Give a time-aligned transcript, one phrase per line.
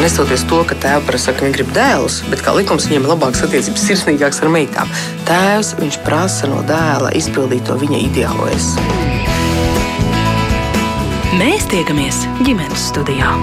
[0.00, 3.44] nesoties to, ka tēvs prasa, ka viņi grib dēlus, bet kā likums viņiem ir labākas
[3.46, 4.92] attiecības, sirsnīgākas ar meitām.
[5.28, 8.72] Tēvs viņš prasa no dēla izpildīt to viņa ideālo es.
[11.40, 13.34] Mēs tiekamies ģimenes studijā.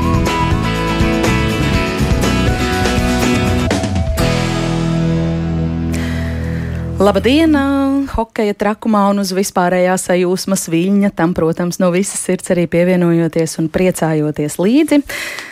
[6.97, 7.86] Labdien!
[8.17, 11.11] Hokeja trakumā un uz vispārējā sajūsmas viļņa.
[11.17, 15.03] Tam, protams, no visas sirds arī pievienojoties un priecājoties līdzi.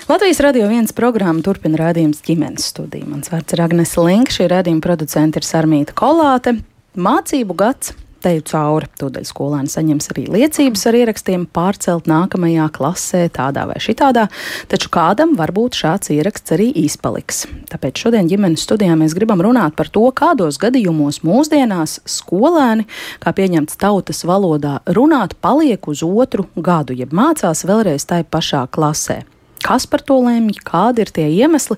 [0.09, 3.06] Latvijas radio viens programma turpina rādījums ģimenes studiju.
[3.11, 6.57] Mans vārds ir Agnes Link, šī rādījuma producente ir Sarmīta Kolāte.
[6.97, 7.93] Mācību gads
[8.25, 8.89] teju cauri.
[9.00, 14.28] Tūdaļ skolēni saņems arī liecības ar ierakstiem pārcelt nākamajā klasē, tādā vai šitādā,
[14.71, 17.46] taču kādam varbūt šāds ieraksts arī izpaliks.
[17.71, 22.88] Tāpēc šodien ģimenes studijā mēs gribam runāt par to, kādos gadījumos mūsdienās skolēni,
[23.24, 29.23] kā pieņemts tautas valodā, runāt paliek uz otru gadu, jeb mācās vēlreiz tai pašā klasē
[29.65, 31.78] kas par to lemj, kādi ir tie iemesli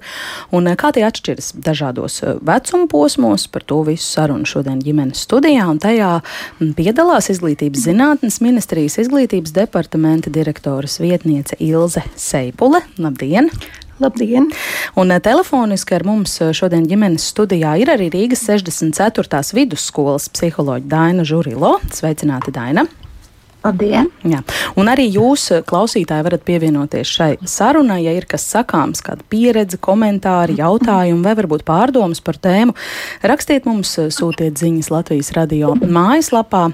[0.55, 3.47] un eh, kā tie atšķiras dažādos eh, vecuma posmos.
[3.51, 9.55] Par to visu sarunu šodien ģimenes studijā, un tajā mm, piedalās Izglītības zinātnes ministrijas izglītības
[9.55, 12.83] departamenta direktoras vietniece Ilze Seipule.
[12.99, 13.51] Labdien!
[14.03, 14.51] Labdien!
[14.99, 19.43] Un eh, telefoniski ar mums šodien ģimenes studijā ir arī Rīgas 64.
[19.57, 21.77] vidusskolas psiholoģa Daina Žurilo.
[21.95, 22.87] Sveicināti, Daina!
[23.67, 24.07] Labdien!
[24.23, 24.39] Jā.
[24.79, 29.75] Un arī jūs, eh, klausītāji, varat pievienoties šai sarunai, ja ir kas sakāms, kāda pieredze,
[29.77, 32.75] komentāri, jautājumi vai varbūt pārdomas par tēmu.
[33.23, 36.71] Rakstiet mums, eh, sūtiet ziņas Latvijas radio mājaslapā.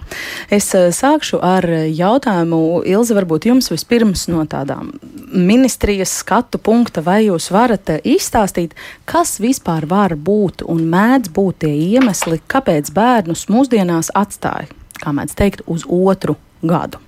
[0.52, 4.94] Es eh, sākšu ar jautājumu, Ilze, varbūt jums vispirms no tādām
[5.34, 8.74] ministrijas skatu punkta, vai jūs varat izstāstīt,
[9.06, 14.70] kas vispār var būt un mēdz būt tie iemesli, kāpēc bērnus mūsdienās atstāja,
[15.02, 17.02] kā mēdz teikt, uz otru gadu.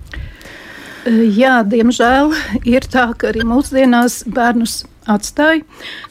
[1.06, 2.32] Jā, diemžēl
[2.66, 5.62] ir tā, ka arī mūsdienās bērnus atstāja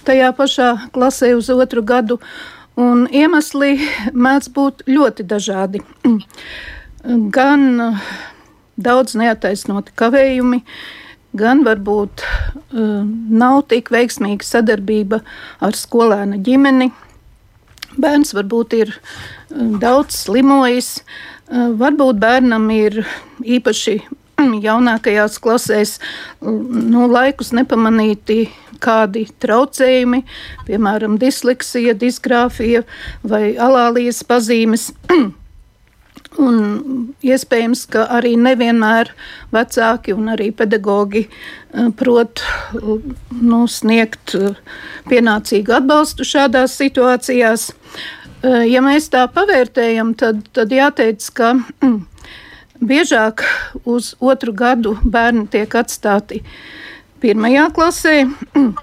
[0.07, 2.19] tajā pašā klasē uz otru gadu,
[2.79, 3.75] un iemesli
[4.15, 5.83] mēdz būt ļoti dažādi.
[7.05, 7.65] Gan
[8.75, 10.61] daudz neataisnoti kavējumi,
[11.35, 12.23] gan varbūt
[12.71, 15.21] nav tik veiksmīga sadarbība
[15.59, 16.93] ar skolēna ģimeni.
[17.99, 18.95] Bērns varbūt ir
[19.55, 20.97] daudz slimojis,
[21.45, 23.03] Varbūt bērnam ir
[23.45, 23.99] īpaši
[24.65, 25.99] jaunākajās klasēs
[26.41, 28.47] nu, laikus nepamanīti
[28.81, 30.23] kādi traucējumi,
[30.65, 32.81] piemēram, disleksija, disgrāfija
[33.23, 34.89] vai alālijas pazīmes.
[36.41, 36.57] Un
[37.23, 39.13] iespējams, ka arī nevienmēr
[39.55, 41.21] vecāki un arī pedagogi
[41.95, 42.41] prot
[42.75, 44.35] nu, sniegt
[45.07, 47.69] pienācīgu atbalstu šādās situācijās.
[47.71, 51.97] Eh, ja mēs tā pavērtējam, tad, tad jāteic, ka mm,
[52.83, 53.45] biežāk
[53.87, 56.41] uz otru gadu bērni tiek atstāti
[57.23, 58.15] pirmajā klasē.
[58.55, 58.73] Mm,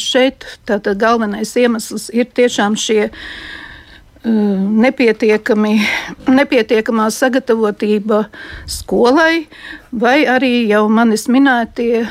[0.00, 3.08] šeit tātad galvenais iemesls ir tiešām šie
[4.24, 5.74] nepietiekami,
[6.32, 8.22] nepietiekamā sagatavotība
[8.68, 9.46] skolai,
[9.92, 12.06] vai arī jau manis minētie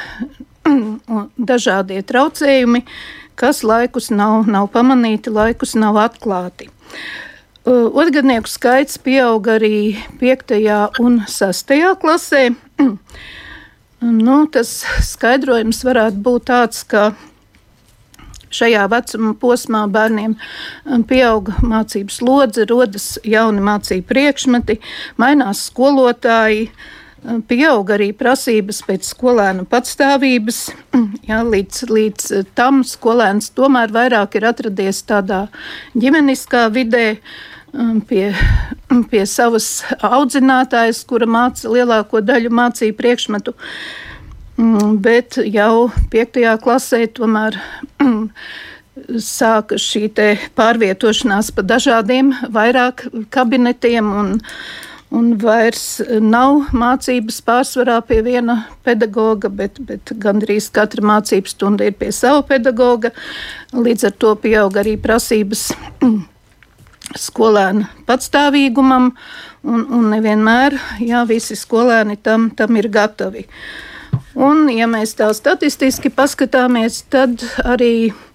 [0.65, 6.69] mm, dažādie traucējumi, uh, kas laikus nav, nav pamanīti, laikus nav atklāti.
[7.63, 10.55] Otgadnieku skaits pieaug arī 5.
[10.99, 11.75] un 6.
[12.01, 12.49] klasē.
[14.25, 14.73] nu, tas
[15.13, 17.13] skaidrojums varētu būt tāds, ka
[18.53, 20.35] šajā vecuma posmā bērniem
[21.09, 24.77] pieauga mācību slodze, rodas jauni mācību priekšmeti,
[25.17, 26.91] mainās skolotāji, uh,
[27.23, 30.59] Pieaug arī prasības pēc skolēna patstāvības.
[31.29, 35.45] Jā, līdz, līdz tam skolēns tomēr vairāk ir atradies tādā
[35.95, 37.05] ģimeniskā vidē,
[38.09, 38.25] pie,
[39.11, 39.69] pie savas
[40.03, 43.55] audzinātājas, kura māca lielāko daļu mācību priekšmetu.
[44.59, 47.55] Mm, bet jau piektajā klasē tomēr
[49.33, 50.09] sāka šī
[50.59, 54.35] pārvietošanās pa dažādiem vairāk kabinetiem un,
[55.13, 61.93] Un vairs nav mācības pārsvarā pie viena pedagoga, bet, bet gandrīz katra mācību stunda ir
[61.99, 63.11] pie sava pedagoga.
[63.77, 65.67] Līdz ar to pieaug arī prasības
[67.27, 69.11] skolēna patstāvīgumam,
[69.69, 73.45] un, un nevienmēr jā, visi skolēni tam, tam ir gatavi.
[74.33, 78.32] Un, ja mēs tā statistiski paskatāmies, tad arī Eh,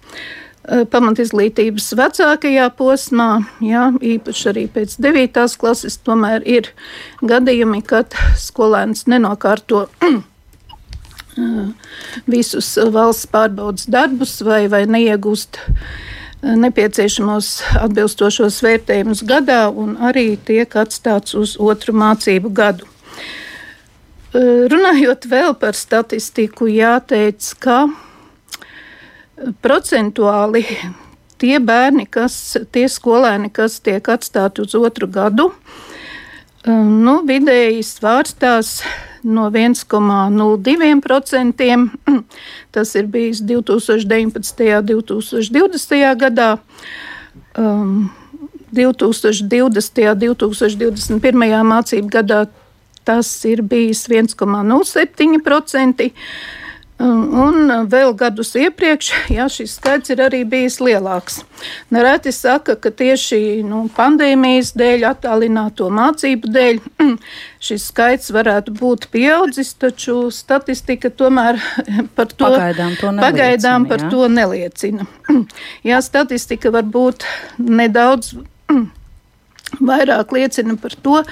[0.69, 3.29] pamatizglītības vecākajā posmā,
[3.63, 5.39] jā, īpaši arī pēc 9.
[5.61, 6.69] klases, tomēr ir
[7.25, 11.71] gadījumi, kad skolēns nenokārto eh,
[12.29, 20.77] visus valsts pārbaudas darbus vai, vai neiegūst eh, nepieciešamos atbilstošos vērtējumus gadā un arī tiek
[20.77, 22.85] atstāts uz otru mācību gadu.
[24.29, 27.87] Runājot vēl par statistiku, jāteic, ka
[29.61, 30.65] procentuāli
[31.39, 35.51] tie bērni, kas, tie skolēni, kas tiek atstāti uz otru gadu,
[36.67, 38.81] um, nu, vidēji svārstās
[39.23, 41.89] no 1,02%.
[42.75, 44.77] Tas ir bijis 2019.
[44.77, 46.15] un 2020.
[46.19, 46.57] gadā.
[47.57, 48.11] Um,
[48.69, 50.13] 2020.
[50.13, 51.65] un 2021.
[51.65, 52.45] mācību gadā
[53.07, 56.11] tas ir bijis 1,07%.
[56.99, 61.37] Un vēl gadus iepriekš, jā, šis skaits ir arī bijis lielāks.
[61.95, 66.81] Nereti saka, ka tieši nu, pandēmijas dēļ, attālināto mācību dēļ,
[67.69, 71.61] šis skaits varētu būt pieaudzis, taču statistika tomēr
[72.19, 74.11] par to pagaidām, to neliecina, pagaidām par jā.
[74.11, 75.09] to neliecina.
[75.87, 77.23] Jā, statistika var būt
[77.63, 78.35] nedaudz
[79.79, 81.23] vairāk liecina par to,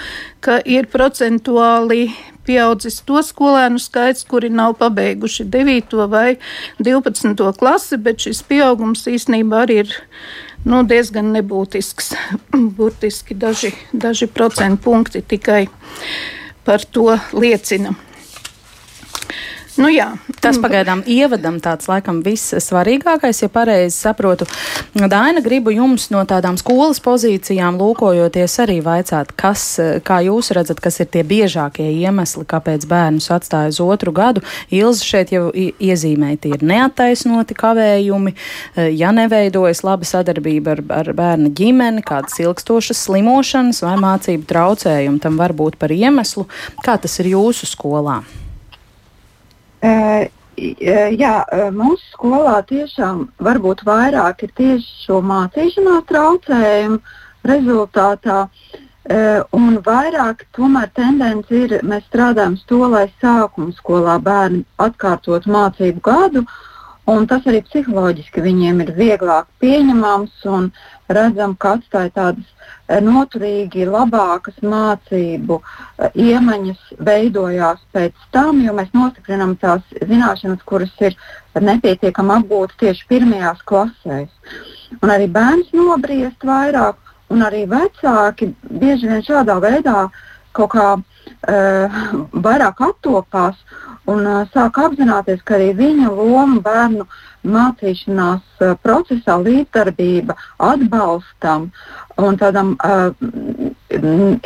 [0.43, 2.07] ka ir procentuāli
[2.47, 5.97] pieaudzis to skolēnu skaits, kuri nav pabeiguši 9.
[6.11, 6.37] vai
[6.79, 7.35] 12.
[7.59, 9.95] klasi, bet šis pieaugums īstenībā arī ir
[10.67, 12.13] nu, diezgan nebūtisks.
[12.77, 15.65] Burtiski daži, daži procentu punkti tikai
[16.67, 17.95] par to liecina.
[19.77, 20.07] Nu, jā.
[20.41, 24.47] Tas pagaidām ievadam tāds laikam viss svarīgākais, ja pareizi saprotu.
[24.97, 29.65] Daina, gribu jums no tādām skolas pozīcijām lūkojoties arī vaicāt, kas,
[30.07, 34.41] kā jūs redzat, kas ir tie biežākie iemesli, kāpēc bērnus atstāja uz otru gadu.
[34.74, 38.33] Ilza šeit jau iezīmēja, tie ir neattaisnoti kavējumi,
[38.97, 45.38] ja neveidojas laba sadarbība ar, ar bērna ģimeni, kādas ilgstošas slimošanas vai mācību traucējumi tam
[45.38, 46.47] var būt par iemeslu.
[46.85, 48.21] Kā tas ir jūsu skolā?
[49.81, 51.35] Jā,
[51.69, 56.97] mūsu skolā tiešām varbūt vairāk ir tieši šo mācīšanās traucējumu
[57.45, 58.39] rezultātā.
[59.56, 66.01] Un vairāk tomēr tendence ir, mēs strādājam uz to, lai sākuma skolā bērni atkārtot mācību
[66.03, 66.44] gadu,
[67.07, 70.71] un tas arī psiholoģiski viņiem ir vieglāk pieņemams un
[71.09, 79.57] redzam, ka atstāja tādas noturīgi labākas mācību eh, iemaņas veidojās pēc tam, jo mēs nostiprinām
[79.62, 81.18] tās zināšanas, kuras ir
[81.57, 84.31] nepietiekami apgūtas tieši pirmajās klasēs.
[85.01, 87.00] Un arī bērns nobriest vairāk,
[87.33, 90.07] un arī vecāki bieži vien šādā veidā
[90.56, 91.98] kaut kā uh,
[92.31, 93.59] vairāk attopās
[94.12, 97.07] un uh, sāk apzināties, ka arī viņa loma bērnu
[97.48, 100.36] mācīšanās uh, procesā, līdzdarbība,
[100.69, 101.69] atbalstam
[102.24, 103.12] un tādam uh,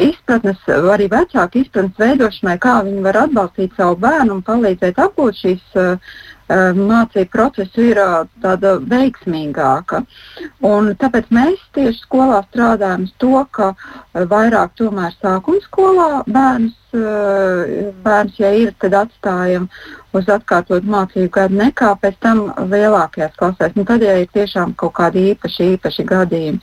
[0.02, 5.80] izpratnes, arī vecāku izpratnes veidošanai, kā viņi var atbalstīt savu bērnu un palīdzēt apgūt šīs
[5.80, 6.14] uh,
[6.52, 8.00] mācību procesu ir
[8.44, 10.04] tāda veiksmīgāka.
[10.68, 13.74] Un tāpēc mēs tieši skolā strādājam to, ka
[14.14, 19.68] vairāk tomēr sākuma skolā bērns, bērns, ja ir, tad atstājam
[20.18, 23.78] uz atkārtot mācību gadu nekā pēc tam lielākajās klasēs.
[23.78, 26.60] Nu, tad, ja ir tiešām kaut kādi īpaši, īpaši gadījumi.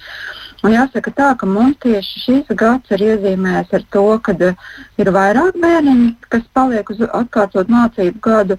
[0.66, 4.34] Un jāsaka tā, ka mums tieši šīs gads ir iezīmējis ar to, ka
[4.99, 8.58] ir vairāk bērniņu, kas paliek uz atkārtot mācību gadu,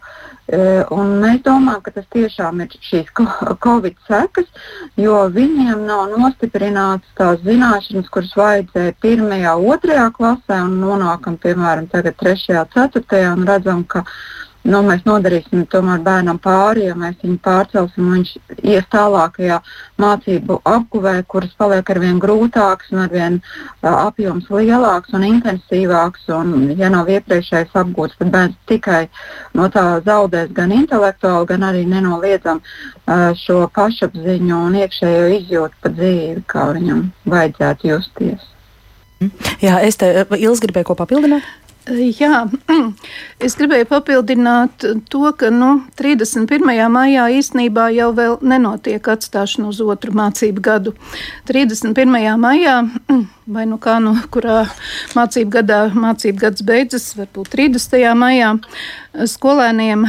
[0.50, 3.12] Un mēs domājam, ka tas tiešām ir šīs
[3.66, 4.48] covid sekas,
[4.98, 12.18] jo viņiem nav nostiprinātas tās zināšanas, kuras vajadzēja pirmajā, otrajā klasē, un nonākam, piemēram, tagad
[12.24, 14.02] trešajā, ceturtajā, un redzam, ka
[14.68, 18.32] nu, mēs nodarīsim bērnam pāri, ja mēs viņu pārcelsim, un viņš
[18.64, 19.60] ies tālākajā
[20.02, 26.28] mācību apguvē, kuras paliek ar vien grūtāks un ar vien uh, apjoms lielāks un intensīvāks.
[26.36, 29.08] Un, ja nav iepriekšējais apgūts, tad bērns tikai
[29.58, 32.62] no tā zaudēs gan intelektuāli, gan arī nenoliedzam
[33.40, 38.46] šo pašapziņu un iekšējo izjūtu par dzīvi, kā viņam vajadzētu justies.
[39.60, 41.48] Jā, es te Ilz gribēju ko papildināt.
[41.88, 42.44] Jā,
[43.46, 46.66] es gribēju papildināt to, ka nu, 31.
[46.92, 48.10] maijā īstenībā jau
[48.46, 50.94] nenotiek atstāšana uz otru mācību gadu.
[51.50, 52.36] 31.
[52.38, 52.76] maijā,
[53.56, 54.68] vai nu kā nu kurā
[55.18, 58.06] mācību gadā mācību gads beidzas, varbūt 30.
[58.20, 58.54] maijā,
[59.34, 60.06] skolēniem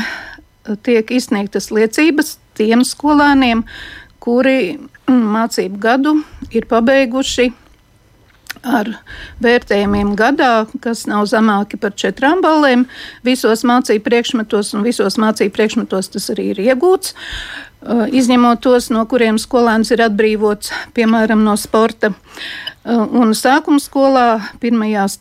[0.85, 3.65] tiek izsniegtas liecības tiem skolēniem,
[4.21, 4.77] kuri
[5.39, 6.19] mācību gadu
[6.50, 7.53] ir pabeiguši
[8.67, 8.90] ar
[9.45, 12.87] vērtējumiem gadā, kas nav zemāki par četrām balēm.
[13.26, 17.14] Visos mācību priekšmetos, un visos mācību priekšmetos tas arī ir iegūts.
[17.81, 22.12] Uh, izņemot tos, no kuriem skolēns ir atbrīvots, piemēram, no sporta.
[22.12, 24.29] Uh, un sākuma skolā
[24.61, 25.21] pirmajās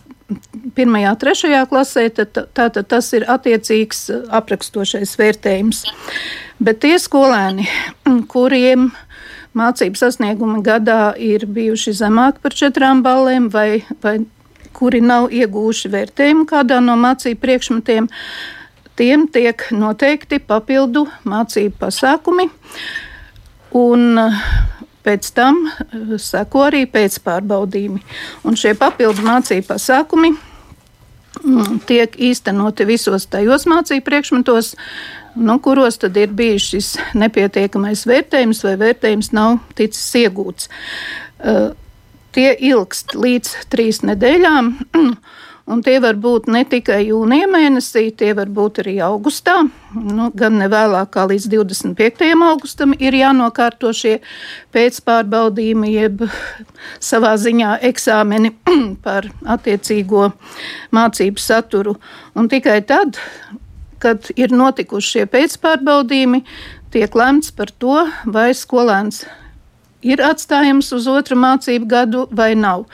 [0.78, 5.80] pirmajā, trešajā klasē, tad, tātad tas ir attiecīgs aprakstošais vērtējums.
[6.62, 7.66] Bet tie skolēni,
[8.30, 9.09] kuriem ir
[9.58, 14.20] mācību sasniegumi gadā ir bijuši zemāki par četrām balēm, vai, vai
[14.76, 18.10] kuri nav iegūši vērtējumu kādā no mācību priekšmetiem,
[19.00, 22.50] tiem tiek noteikti papildu mācību pasākumi.
[23.80, 24.20] Un
[25.06, 25.64] pēc tam
[26.20, 28.02] seko arī pēcpārbaudījumi.
[28.46, 34.74] Un šie papildu mācību pasākumi mm, tiek īstenoti visos tajos mācību priekšmetos,
[35.40, 40.70] nu, kuros tad ir bijis šis nepietiekamais vērtējums vai vērtējums nav ticis iegūts.
[41.40, 41.72] Uh,
[42.36, 44.74] tie ilgst līdz trīs nedēļām.
[45.70, 49.60] Un tie var būt ne tikai jūnija mēnesī, tie var būt arī augustā.
[49.94, 52.26] Nu, gan ne vēlāk kā līdz 25.
[52.48, 54.16] augustam ir jānokārto šie
[54.74, 56.24] pēcpārbaudījumi, jeb
[57.12, 58.56] savā ziņā eksāmeni
[59.06, 60.32] par attiecīgo
[60.98, 62.00] mācību saturu.
[62.34, 63.22] Un tikai tad,
[64.02, 66.44] kad ir notikuši šie pēcpārbaudījumi,
[66.94, 69.26] tiek lemts par to, vai skolēns
[70.06, 72.86] ir atstājams uz otru mācību gadu vai nav.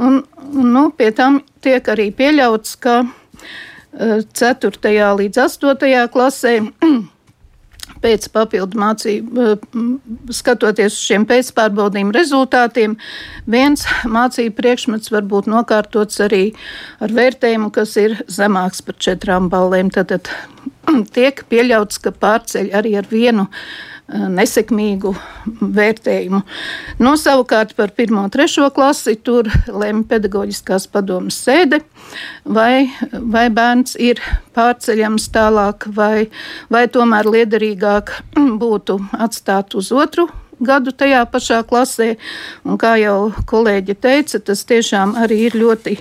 [0.00, 0.22] Un,
[0.52, 3.02] nu, pie tam tiek arī pieļauts, ka
[3.96, 4.72] 4.
[4.90, 6.08] Eh, līdz 8.
[6.12, 6.58] klasē
[8.02, 12.96] pēc papildu mācību, eh, skatoties uz šiem pēcpārbaudījumu rezultātiem,
[13.46, 16.44] viens mācību priekšmets var būt nokārtots arī
[17.00, 19.92] ar vērtējumu, kas ir zemāks par četrām balēm.
[19.92, 20.30] Tad, tad
[21.16, 23.48] tiek pieļauts, ka pārceļ arī ar vienu
[24.08, 25.12] nesekmīgu
[25.60, 26.40] vērtējumu.
[27.00, 28.14] No nu, savukārt par 1.
[28.20, 28.68] un 3.
[28.74, 31.82] klasi tur lemj pedagoģiskās padomas sēde,
[32.44, 34.22] vai, vai bērns ir
[34.56, 36.28] pārceļams tālāk, vai,
[36.70, 38.14] vai tomēr liederīgāk
[38.62, 40.28] būtu atstāt uz otru
[40.60, 42.14] gadu tajā pašā klasē.
[42.66, 45.96] Un kā jau kolēģi teica, tas tiešām arī ir ļoti,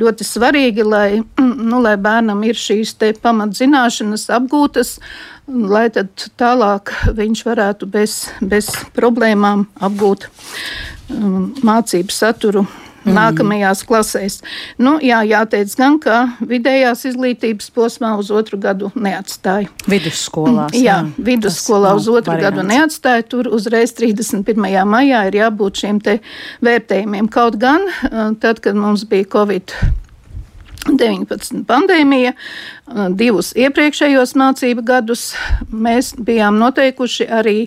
[0.00, 1.22] ļoti svarīgi, lai,
[1.70, 4.98] nu, lai bērnam ir šīs pamatzināšanas apgūtas,
[5.46, 10.28] lai tad tālāk viņš varētu bez, bez problēmām apgūt
[11.10, 12.66] um, mācību saturu
[13.04, 13.14] mm.
[13.16, 14.40] nākamajās klasēs.
[14.80, 19.70] Nu, jā, jāteic gan, ka vidējās izglītības posmā uz otru gadu neatstāja.
[19.90, 20.74] Vidusskolās.
[20.76, 22.48] Jā, jā vidusskolā uz otru variants.
[22.48, 23.26] gadu neatstāja.
[23.30, 24.68] Tur uzreiz 31.
[24.88, 26.18] maijā ir jābūt šiem te
[26.64, 27.30] vērtējumiem.
[27.32, 29.74] Kaut gan uh, tad, kad mums bija Covid.
[30.88, 35.34] 19 pandēmija, uh, divus iepriekšējos mācību gadus
[35.68, 37.58] mēs bijām noteikuši arī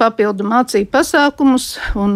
[0.00, 2.14] papildu mācību pasākumus un,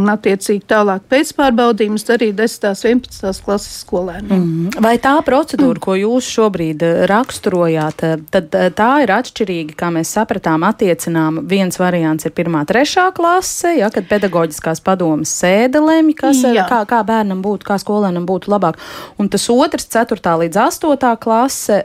[0.00, 2.68] un attiecīgi tālāk pēcpārbaudījumus arī 10.
[2.72, 3.42] un 11.
[3.44, 4.38] klases skolēniem.
[4.38, 4.82] Mm.
[4.84, 5.84] Vai tā procedūra, mm.
[5.84, 11.42] ko jūs šobrīd eh, raksturojāt, eh, tad eh, tā ir atšķirīga, kā mēs sapratām, attiecinām.
[11.50, 12.60] Viens variants ir 1.
[12.62, 13.08] un 3.
[13.16, 18.52] klase, ja, kad pedagoģiskās padomas sēde lemj, kas, kā, kā bērnam būtu, kā skolēnam būtu
[18.52, 18.80] labāk.
[19.20, 20.22] Un tas otrs, 4.
[20.44, 21.12] līdz 8.
[21.20, 21.82] klase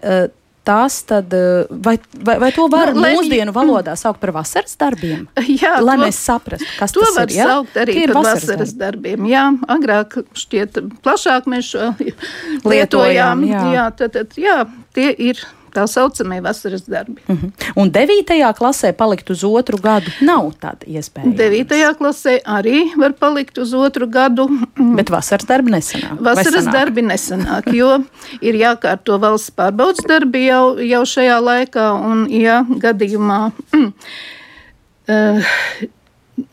[0.63, 3.55] tas tad, eh, vai, vai, vai to var nu, mūsdienu lai...
[3.55, 5.25] valodā saukt par vasaras darbiem?
[5.62, 7.39] Jā, lai to, mēs saprastu, kas to tas var ir.
[7.39, 7.50] Ja?
[7.51, 9.27] saukt arī par vasaras, vasaras darbiem.
[9.29, 12.72] Jā, agrāk šķiet plašāk mēs šo lietojām.
[12.75, 13.65] lietojām jā.
[13.75, 14.62] Jā, tad, tad, jā,
[14.96, 15.43] tie ir
[15.74, 17.22] tā saucamie vasaras darbi.
[17.27, 17.48] Uh mhm.
[17.48, 17.72] -huh.
[17.82, 18.53] Un 9.
[18.58, 21.36] klasē palikt uz otru gadu nav tāda iespēja.
[21.36, 21.96] 9.
[21.98, 24.50] klasē arī var palikt uz otru gadu.
[24.77, 26.20] Bet vasaras darbi nesanāk.
[26.20, 28.03] Vasaras darbi nesanāk, jo
[28.42, 33.51] ir jākārto valsts pārbaudas darbi jau, jau šajā laikā, un ja gadījumā.
[35.03, 35.44] Uh,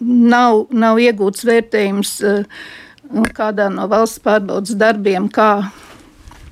[0.01, 2.43] nav, nav iegūts vērtējums uh,
[3.37, 5.71] kādā no valsts pārbaudas darbiem, kā,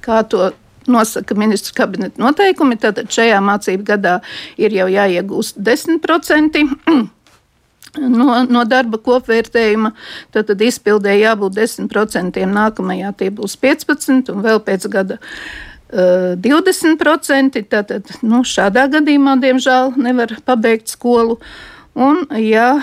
[0.04, 0.52] kā to
[0.90, 2.78] nosaka ministrs kabineta noteikumi.
[2.80, 4.18] Tātad šajā mācību gadā
[4.60, 6.66] ir jau jāiegūst 10%.
[7.98, 9.90] No, no darba kopvērtējuma
[10.30, 17.62] tad, tad izpildē jābūt 10%, nākamajā tie būs 15%, un vēl pēc gada uh, 20%.
[17.72, 21.38] Tātad nu, šādā gadījumā, diemžēl, nevar pabeigt skolu.
[21.98, 22.76] Un, ja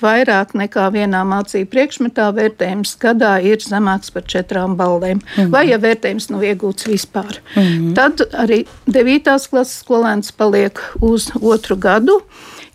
[0.00, 5.80] vairāk nekā vienā mācību priekšmetā vērtējums gadā ir zemāks par četrām balēm, mm vai ja
[5.80, 7.40] vērtējums nav iegūts vispār.
[7.56, 7.94] Mm.
[7.96, 9.30] Tad arī 9.
[9.50, 12.20] klases skolēns paliek uz otru gadu,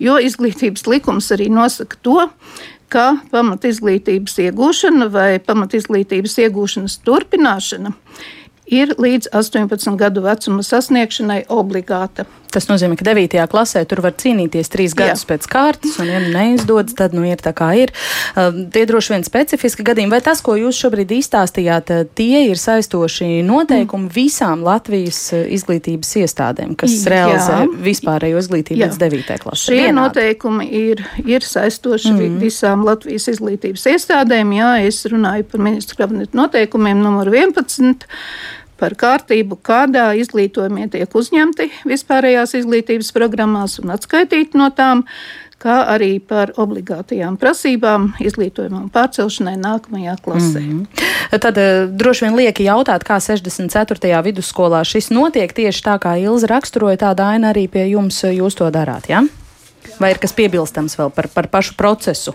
[0.02, 2.26] jo izglītības likums arī nosaka to,
[2.90, 7.94] ka pamatizglītības iegūšana vai pamatizglītības iegūšanas turpināšana
[8.66, 12.26] ir līdz 18 gadu vecuma sasniegšanai obligāta.
[12.56, 13.36] Tas nozīmē, ka 9.
[13.52, 15.30] klasē tur var cīnīties trīs gadus Jā.
[15.34, 17.92] pēc kārtas, un, ja nu neizdodas, tad nu ir tā kā ir.
[18.32, 22.62] Uh, tie droši vien specifiski gadījumi, vai tas, ko jūs šobrīd izstāstījāt, uh, tie ir
[22.62, 24.14] saistoši noteikumi mm.
[24.16, 27.12] visām Latvijas uh, izglītības iestādēm, kas Jā.
[27.12, 27.60] realizē
[27.90, 28.92] vispārējo izglītību Jā.
[28.94, 29.38] līdz 9.
[29.44, 29.62] klasē?
[29.66, 30.00] Šie Vienādi.
[30.00, 32.40] noteikumi ir, ir saistoši mm.
[32.40, 34.56] visām Latvijas izglītības iestādēm.
[34.56, 38.08] Jā, es runāju par ministru kabinetu noteikumiem numur 11
[38.80, 45.06] par kārtību, kādā izglītojumie tiek uzņemti vispārējās izglītības programmās un atskaitīti no tām,
[45.62, 50.62] kā arī par obligātajām prasībām izglītojumam pārcelšanai nākamajā klasē.
[50.62, 51.40] Mm -hmm.
[51.42, 54.22] Tad uh, droši vien lieki jautāt, kā 64.
[54.24, 58.70] vidusskolā šis notiek tieši tā, kā Ilza raksturoja, tāda aina arī pie jums jūs to
[58.72, 59.24] darāt, ja?
[60.00, 62.34] Vai ir kas piebilstams vēl par, par pašu procesu?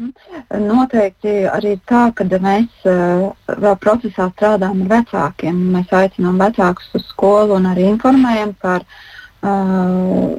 [0.00, 3.30] Noteikti arī tā, ka mēs uh,
[3.64, 5.58] vēl procesā strādājam ar vecākiem.
[5.74, 10.38] Mēs aicinām vecākus uz skolu un arī informējam par uh,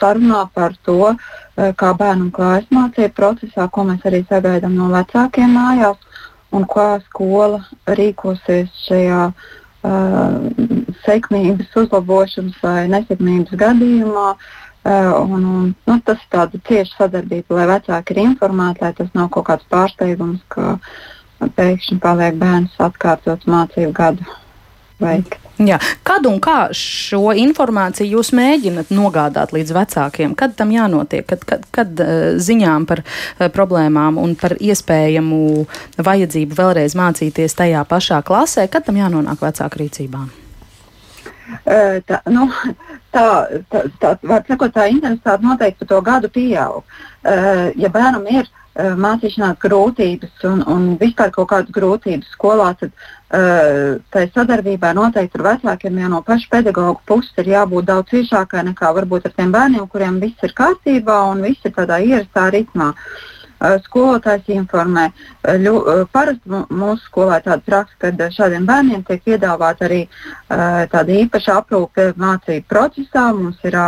[0.00, 5.58] sarunā par to, uh, kā bērnu klājas mācību procesā, ko mēs arī sagaidām no vecākiem
[5.58, 6.00] mājās
[6.52, 7.60] un kā skola
[8.00, 10.40] rīkosies šajā uh,
[11.04, 14.28] sekmības uzlabošanas vai nesekmības gadījumā.
[14.32, 19.12] Uh, un, un, nu, tas ir tāda cieša sadarbība, lai vecāki ir informēti, lai tas
[19.14, 20.76] nav kaut kāds pārsteigums, ka
[21.42, 24.26] pēkšņi paliek bērns atkārtot mācību gadu
[25.02, 25.38] veikt.
[25.62, 25.78] Jā.
[26.06, 30.34] Kad un kā šo informāciju jūs mēģināt nogādāt līdz vecākiem?
[30.38, 31.26] Kad tam jānotiek?
[31.28, 35.66] Kad, kad, kad uh, ziņām par uh, problēmām un par iespējamu
[36.02, 40.41] vajadzību vēlreiz mācīties tajā pašā klasē, kad tam jānonāk vecāku rīcībām?
[42.08, 42.48] Tā, nu,
[43.14, 43.26] tā,
[43.72, 44.16] tā, tā,
[44.48, 46.98] sakot, tā intensitāte noteikti pa to gadu pieaug.
[47.78, 54.22] Ja bērnam ir mācīšanās grūtības un, un vispār kaut kādas grūtības skolā, tad uh, tai
[54.32, 59.28] sadarbībā noteikti ar vecākiem jau no paša pedagoģa puses ir jābūt daudz ciešākai nekā varbūt
[59.28, 62.94] ar tiem bērniem, kuriem viss ir kārtībā un viss ir tādā ierastā ritmā.
[62.96, 63.41] Uh,
[63.86, 65.08] skolotājs informē.
[65.62, 65.74] Ļu,
[66.12, 70.00] parasti mūsu skolā ir tāda praksa, ka šādiem bērniem tiek piedāvāta arī
[70.48, 73.28] tāda īpaša aprūpe mācību procesā.
[73.36, 73.78] Mums ir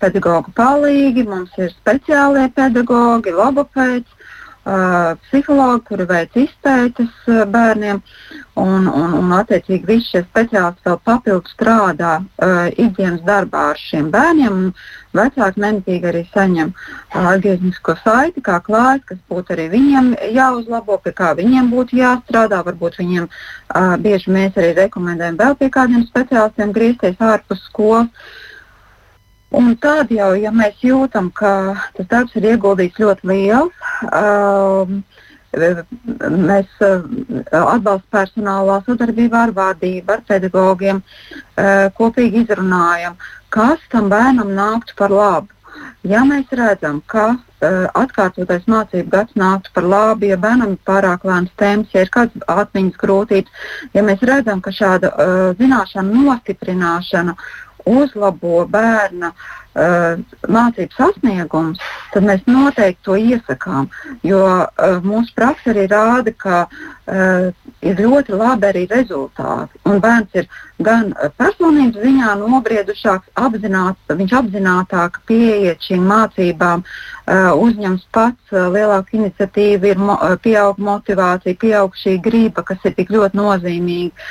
[0.00, 4.23] pedagoģa palīgi, mums ir speciālie pedagoģi, logopēds
[4.64, 7.98] psihologi, kuri veic izpētes uh, bērniem,
[8.56, 14.08] un, un, un attiecīgi visi šie speciālisti vēl papildus strādā uh, ikdienas darbā ar šiem
[14.14, 14.70] bērniem.
[15.14, 21.12] Vecāki nemitīgi arī saņem uh, atgrieznisko saiti, kā klājas, kas būtu arī viņiem jāuzlabo, pie
[21.12, 22.62] kā viņiem būtu jāstrādā.
[22.64, 28.08] Varbūt viņiem uh, bieži mēs arī rekomendējam vēl pie kādiem speciālistiem griezties ārpus skolas.
[29.54, 31.50] Un tad jau, ja mēs jūtam, ka
[31.94, 35.02] tas darbs ir ieguldīts ļoti liels, um,
[35.54, 37.04] mēs uh,
[37.60, 43.18] atbalsta personālā sadarbībā ar vadību, ar pedagogiem, uh, kopīgi izrunājam,
[43.54, 45.50] kas tam bērnam nāktu par labu.
[46.06, 51.26] Ja mēs redzam, ka uh, atkārtotais mācību gads nāktu par labu, ja bērnam ir pārāk
[51.28, 57.36] lēns temps, ja ir kādas atmiņas grūtības, ja mēs redzam, ka šāda uh, zināšanu nostiprināšana
[57.84, 61.80] uzlabo bērna uh, mācību sasniegumus,
[62.12, 63.88] tad mēs noteikti to iesakām.
[64.26, 67.50] Jo uh, mūsu praksa arī rāda, ka uh,
[67.84, 69.80] ir ļoti labi arī rezultāti.
[69.88, 70.48] Un bērns ir
[70.84, 79.20] gan personības ziņā nobriedušāks, apzināt, viņš apzinātāk pieiet šīm mācībām, uh, uzņems pats uh, lielāku
[79.20, 84.28] iniciatīvu, ir mo, pieaug motivācija, pieaug šī grība, kas ir tik ļoti nozīmīga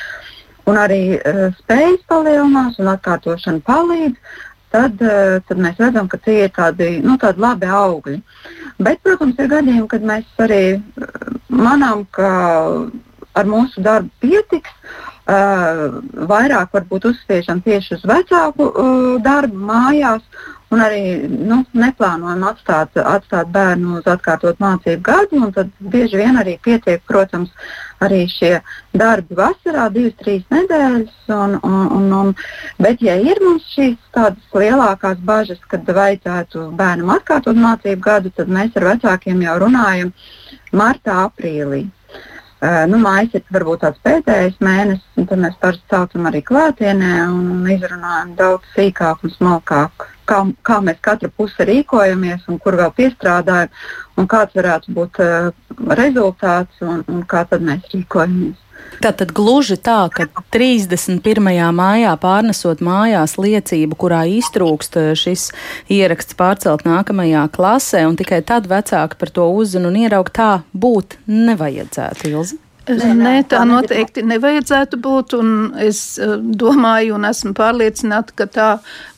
[0.69, 4.17] un arī uh, spējas palielinās un atkārtošana palīdz,
[4.73, 8.19] tad, uh, tad mēs redzam, ka tie ir tādi, nu, tādi labi augļi.
[8.83, 12.29] Bet, protams, ir gadījumi, kad mēs arī uh, manām, ka
[13.33, 14.73] ar mūsu darbu pietiks.
[15.23, 20.25] Uh, vairāk varbūt uzspiežam tieši uz vecāku uh, darbu mājās,
[20.73, 25.41] un arī nu, neplānojam atstāt, atstāt bērnu uz atkārtot mācību gadu.
[25.55, 27.53] Tad bieži vien arī pietiek, protams,
[28.03, 28.53] arī šie
[28.97, 31.15] darbi vasarā, divas, trīs nedēļas.
[31.37, 32.33] Un, un, un, un,
[32.81, 38.51] bet, ja ir mums šīs tādas lielākās bažas, kad vajadzētu bērnam atkārtot mācību gadu, tad
[38.51, 40.13] mēs ar vecākiem jau runājam
[40.73, 41.85] martā, aprīlī.
[42.63, 47.09] Uh, nu, Mājas ir varbūt tāds pēdējais mēnesis, un tad mēs parasti saucam arī klātienē
[47.27, 52.93] un izrunājam daudz sīkāk un smalkāk, kā, kā mēs katra puse rīkojamies un kur vēl
[52.95, 53.73] piestrādājam,
[54.15, 55.49] un kāds varētu būt uh,
[55.99, 58.62] rezultāts un, un kā tad mēs rīkojamies.
[59.03, 61.49] Tātad gluži tā, ka 31.
[61.75, 65.49] mājā pārnesot mājās liecību, kurā iztrūkst eh, šis
[65.91, 71.17] ieraksts pārcelt nākamajā klasē, un tikai tad vecāki par to uzzina un ieraug, tā būt
[71.27, 72.31] nevajadzētu.
[72.31, 72.61] Ilzi?
[72.83, 75.37] Nē, nē, tā noteikti nevajadzētu būt.
[75.83, 78.69] Es eh, domāju, un esmu pārliecināta, ka tā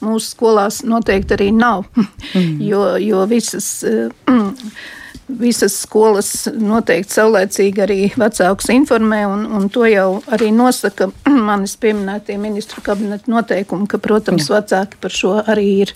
[0.06, 1.86] mūsu skolās noteikti arī nav.
[2.36, 2.58] Mm.
[2.68, 4.10] jo, jo visas eh,
[5.28, 11.10] visas skolas noteikti saulēcīgi arī vecākus informē, un, un to jau arī nosaka
[11.50, 14.60] manis pieminētie ministru kabineta noteikumi, ka, protams, Jā.
[14.60, 15.94] vecāki par šo arī ir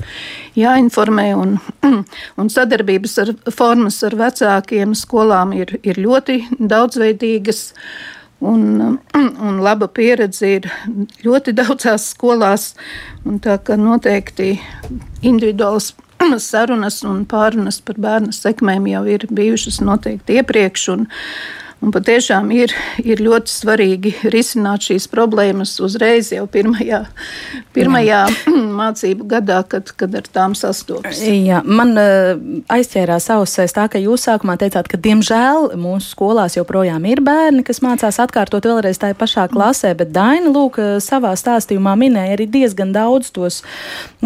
[0.58, 1.58] jāinformē, un,
[2.42, 7.68] un sadarbības ar, formas ar vecākiem skolām ir, ir ļoti daudzveidīgas.
[8.40, 9.00] Un,
[9.48, 10.70] un laba pieredze ir
[11.26, 12.72] ļoti daudzās skolās.
[13.44, 14.54] Tā kā noteikti
[15.22, 15.92] individuāls
[16.44, 20.88] sarunas un pārunas par bērnu sekmēm jau ir bijušas noteikti iepriekš.
[20.96, 21.08] Un,
[21.80, 27.06] Un patiešām ir, ir ļoti svarīgi risināt šīs problēmas uzreiz jau pirmajā,
[27.76, 28.26] pirmajā
[28.82, 31.22] mācību gadā, kad, kad ar tām sastopas.
[31.24, 32.34] Jā, man uh,
[32.76, 37.80] aizķērās ausēs tā, ka jūs sākumā teicāt, ka diemžēl mūsu skolās joprojām ir bērni, kas
[37.86, 42.92] mācās atkārtot vēlreiz tajā pašā klasē, bet Daina Lūk eh, savā stāstījumā minēja arī diezgan
[42.96, 43.62] daudz tos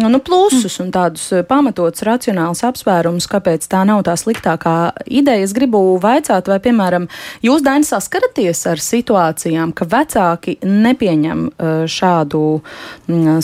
[0.00, 5.46] nu, plusus un tādus eh, pamatots racionālus apsvērumus, kāpēc tā nav tā sliktākā ideja.
[5.46, 7.08] Es gribu vaicāt, vai, piemēram,
[7.44, 12.62] Jūs, Daini, saskaraties ar situācijām, ka vecāki nepieņem uh, šādu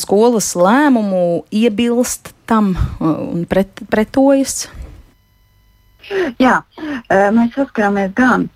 [0.01, 4.71] skolas lēmumu, iebilst tam uh, un pret, pretojas?
[6.41, 8.49] Jā, uh, mēs saskaramies gan.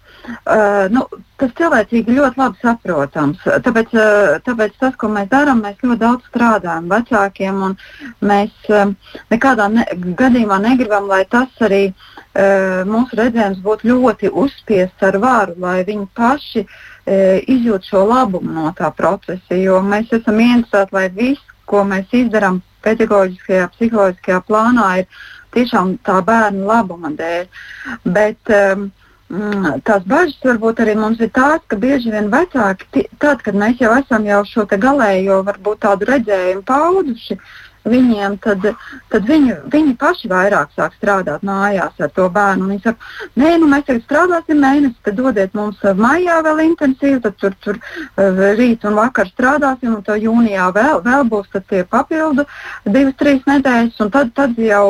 [0.49, 1.05] Uh, nu,
[1.37, 3.45] tas cilvēcīgi ļoti labi saprotams.
[3.45, 7.61] Tāpēc, uh, tāpēc tas, ko mēs darām, mēs ļoti daudz strādājam vecākiem.
[8.25, 8.97] Mēs uh,
[9.29, 15.55] nekādā ne, gadījumā negribam, lai tas arī uh, mūsu redzējums būtu ļoti uzspiests ar varu,
[15.59, 19.55] lai viņi paši eh, izjūt šo labumu no tā procesa.
[19.55, 25.07] Jo mēs esam interesēti, lai viss, ko mēs izdarām pedagoģiskajā, psiholoģiskajā plānā, ir
[25.55, 27.49] tiešām tā bērna labuma dēļ.
[28.05, 28.91] Bet, um,
[29.83, 33.91] Tās bažas varbūt arī mums ir tās, ka bieži vien vecāki, tad, kad mēs jau
[33.97, 38.65] esam jau šo galējo, varbūt tādu redzējumu pauduši, uh, viņiem, tad,
[39.13, 42.71] tad viņi, viņi paši vairāk sāk strādāt mājās ar to bērnu.
[42.73, 47.21] Viņi saka, nē, nu, mēs tagad strādāsim mēnesi, tad dodiet mums uh, maijā vēl intensīvi,
[47.25, 51.85] tad tur, tur uh, rīt un vakar strādāsim, un to jūnijā vēl, vēl būs tie
[51.85, 52.47] papildu
[52.89, 54.87] divas, trīs nedēļas, un tad, tad jau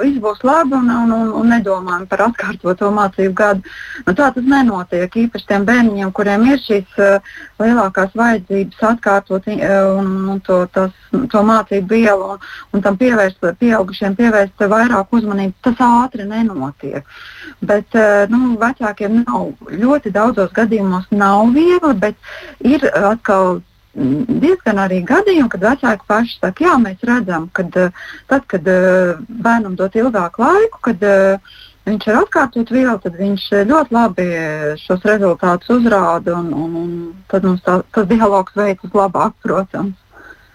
[0.00, 3.74] viss būs labi un, un, un, un nedomājam par atkārtoto mācību gadu.
[4.06, 9.72] Nu, tā tas nenotiek īpaši tiem bērniņiem, kuriem ir šīs uh, lielākās vajadzības atkārtot uh,
[10.00, 10.94] un, un to, tas,
[11.30, 17.06] to mācību vielu un, un tam pievērst, pieaugušiem pievērst vairāk uzmanības, tas ātri nenotiek.
[17.62, 22.32] Bet eh, nu, vecākiem nav ļoti daudzos gadījumos nav viegli, bet
[22.66, 23.60] ir atkal
[23.92, 29.12] diezgan arī gadījumi, kad vecāki paši saka, jā, mēs redzam, ka eh, tad, kad eh,
[29.28, 31.06] bērnam dot ilgāku laiku, kad
[31.86, 34.28] viņš ir atkārtot vielu, tad viņš ļoti labi
[34.82, 36.92] šos rezultātus uzrāda un, un, un
[37.30, 39.98] tad mums tā, tas dialogs veicas labāk, protams.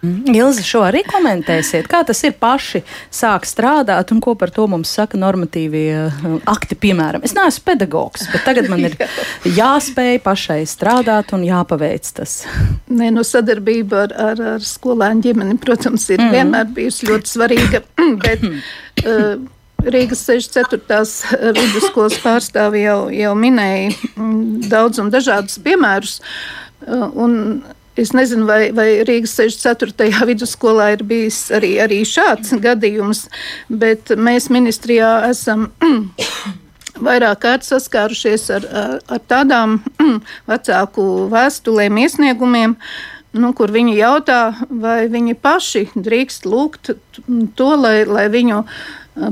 [0.06, 0.30] Mm.
[0.30, 1.88] Ilzi, šo arī komentēsiet.
[1.90, 2.84] Kā tas ir paši
[3.14, 7.24] sāk strādāt un ko par to mums saka normatīvie uh, akti, piemēram?
[7.26, 8.94] Es neesmu pedagogs, bet tagad man ir
[9.60, 12.44] jāspēj pašai strādāt un jāpaveic tas.
[12.92, 16.36] Nē, no nu, sadarbība ar, ar, ar skolēnu ģimeni, protams, ir mm.
[16.36, 17.82] vienmēr bijusi ļoti svarīga.
[18.26, 18.46] Bet,
[19.02, 19.34] uh,
[19.88, 21.02] Rīgas 64.
[21.58, 26.20] vidusskolas pārstāvi jau, jau minēja mm, daudz un dažādus piemērus.
[26.88, 27.34] Un
[27.98, 30.12] Es nezinu, vai, vai Rīgas 64.
[30.30, 33.26] vidusskolā ir bijis arī, arī šāds gadījums,
[33.70, 35.72] bet mēs ministrijā esam
[37.08, 39.80] vairāk kārt saskārušies ar, ar, ar tādām
[40.52, 42.78] vecāku vēstulēm, iesniegumiem,
[43.38, 46.94] nu, kur viņi jautā, vai viņi paši drīkst lūgt
[47.58, 48.62] to, lai, lai viņu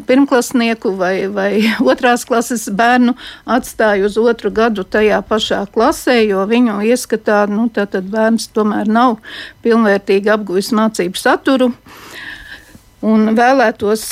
[0.08, 1.52] pirmklasnieku vai, vai
[1.92, 8.50] otrās klases bērnu atstāja uz otru gadu tajā pašā klasē, jo viņu ieskatā nu, bērns
[8.56, 9.20] tomēr nav
[9.66, 11.74] pilnvērtīgi apguvis mācību saturu.
[13.06, 14.08] Un vēlētos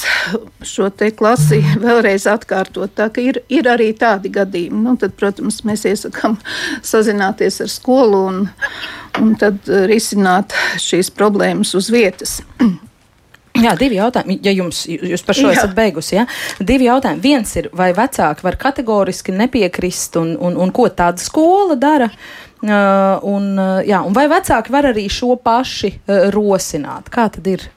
[0.69, 2.93] šo klasi vēlreiz atkārtot.
[2.93, 4.83] Tā ir, ir arī tādi gadījumi.
[4.85, 6.37] Nu, tad, protams, mēs iesakām
[6.91, 8.41] sazināties ar skolu un,
[9.21, 12.41] un tad risināt šīs problēmas uz vietas.
[13.63, 14.39] Jā, divi jautājumi.
[14.43, 15.57] Ja jums, jūs par šo jā.
[15.57, 16.25] esat beigusi, ja?
[16.59, 17.23] divi jautājumi.
[17.23, 22.11] Viens ir, vai vecāki var kategoriski nepiekrist un, un, un ko tāda skola dara?
[22.63, 27.11] Uh, un, uh, jā, un vai vecāki var arī šo paši uh, rosināt?
[27.11, 27.67] Kā tad ir?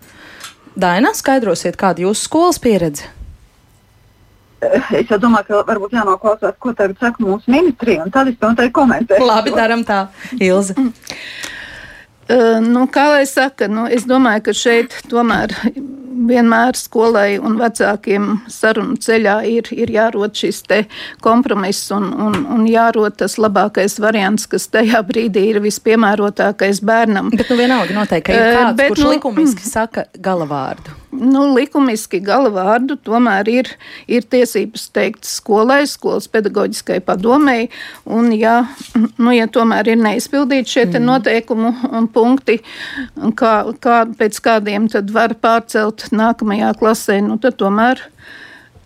[0.76, 3.08] Daina, skaidrosiet, kāda ir jūsu skolas pieredze?
[4.66, 8.50] Es jau domāju, ka varbūt jānoklausās, ko tagad saka mūsu ministrija, un tad es to
[8.78, 9.26] komentēšu.
[9.28, 10.06] Labi, darām tā,
[10.40, 10.76] Ilze.
[12.28, 15.54] Nu, kā lai saka, nu, es domāju, ka šeit tomēr
[16.26, 20.62] vienmēr skolai un vecākiem sarunu ceļā ir, ir jārod šis
[21.22, 27.30] kompromiss un, un, un jārod tas labākais variants, kas tajā brīdī ir vispiemērotākais bērnam.
[27.36, 32.20] Bet nu vienalga noteikti, ka ir kāds, bet, kurš nu, likumiski saka galavārdu nu, likumiski
[32.24, 33.70] galavārdu tomēr ir,
[34.10, 37.70] ir tiesības teikt skolai, skolas pedagoģiskai padomēji.
[38.04, 38.58] Un, ja,
[39.18, 41.06] nu, ja tomēr ir neizpildīti šie mm.
[41.06, 41.72] noteikumu
[42.14, 42.60] punkti,
[43.38, 48.02] kā, kā, pēc kādiem tad var pārcelt nākamajā klasē, nu, tad tomēr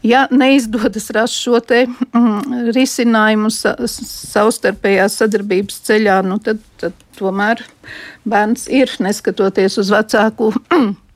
[0.03, 7.63] ja neizdodas rast šo te, mm, risinājumu sa, savstarpējās sadarbības ceļā, nu tad, tad tomēr
[8.29, 10.53] bērns ir, neskatoties uz vecāku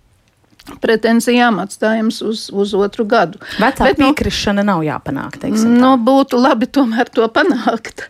[0.80, 3.40] pretenzijām atstājams uz, uz otru gadu.
[3.60, 5.76] Vecā Bet, nu, piekrišana nav jāpanāk, teiksim.
[5.76, 5.80] Tā.
[5.82, 8.06] Nu, būtu labi tomēr to panākt,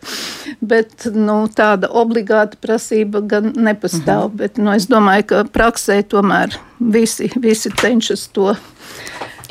[0.61, 4.25] bet nu, tāda obligāta prasība gan nepastāv.
[4.25, 4.33] Uh mhm.
[4.33, 4.37] -huh.
[4.45, 8.55] Bet nu, es domāju, ka praksē tomēr visi, visi cenšas to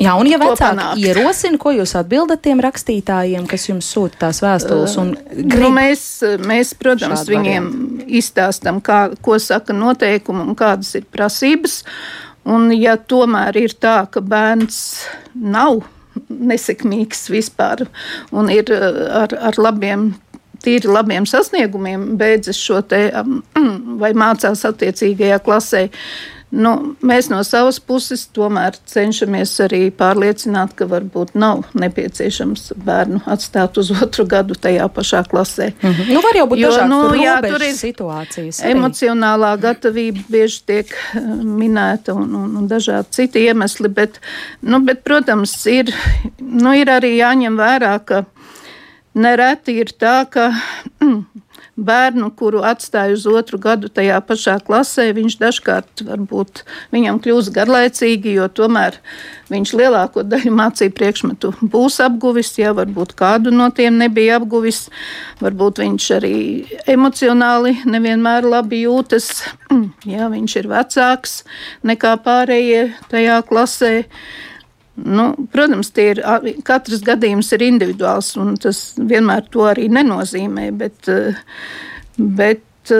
[0.01, 4.97] Jā, un ja vecāki ierosina, ko jūs atbildat tiem rakstītājiem, kas jums sūta tās vēstules?
[4.99, 6.03] Uh, nu, mēs,
[6.43, 8.07] mēs, protams, viņiem variantu.
[8.19, 11.83] izstāstam, kā, ko saka noteikumi un kādas ir prasības.
[12.45, 14.77] Un ja tomēr ir tā, ka bērns
[15.33, 15.81] nav
[16.29, 17.87] nesekmīgs vispār
[18.31, 20.13] un ir ar, ar labiem
[20.65, 23.07] tīri labiem sasniegumiem beidzas šo te
[24.01, 25.87] vai mācās attiecīgajā klasē,
[26.55, 26.71] Nu,
[27.03, 33.91] mēs no savas puses tomēr cenšamies arī pārliecināt, ka varbūt nav nepieciešams bērnu atstāt uz
[33.91, 35.73] otru gadu tajā pašā klasē.
[35.81, 36.13] Mm -hmm.
[36.13, 38.61] Nu, var jau būt jo, nu, jā, tur ir situācijas.
[38.61, 38.71] Arī.
[38.71, 44.19] Emocionālā gatavība bieži tiek eh, minēta un, un, un dažādi citi iemesli, bet,
[44.61, 45.91] nu, bet protams, ir,
[46.39, 48.23] nu, ir arī jāņem vērā, ka
[49.13, 50.53] nereti ir tā, ka.
[51.01, 51.25] Mm,
[51.75, 56.63] bērnu, kuru atstāju uz otru gadu tajā pašā klasē, viņš dažkārt varbūt
[56.95, 58.97] viņam kļūst garlaicīgi, jo tomēr
[59.51, 64.85] viņš lielāko daļu mācību priekšmetu būs apguvis, ja varbūt kādu no tiem nebija apguvis,
[65.43, 66.35] varbūt viņš arī
[66.95, 69.43] emocionāli nevienmēr labi jūtas,
[70.15, 71.39] ja viņš ir vecāks
[71.83, 73.95] nekā pārējie tajā klasē.
[74.95, 76.21] Nu, protams, ir,
[76.63, 80.69] katrs gadījums ir individuāls, un tas vienmēr to arī nenozīmē.
[80.79, 81.09] Bet,
[82.15, 82.93] bet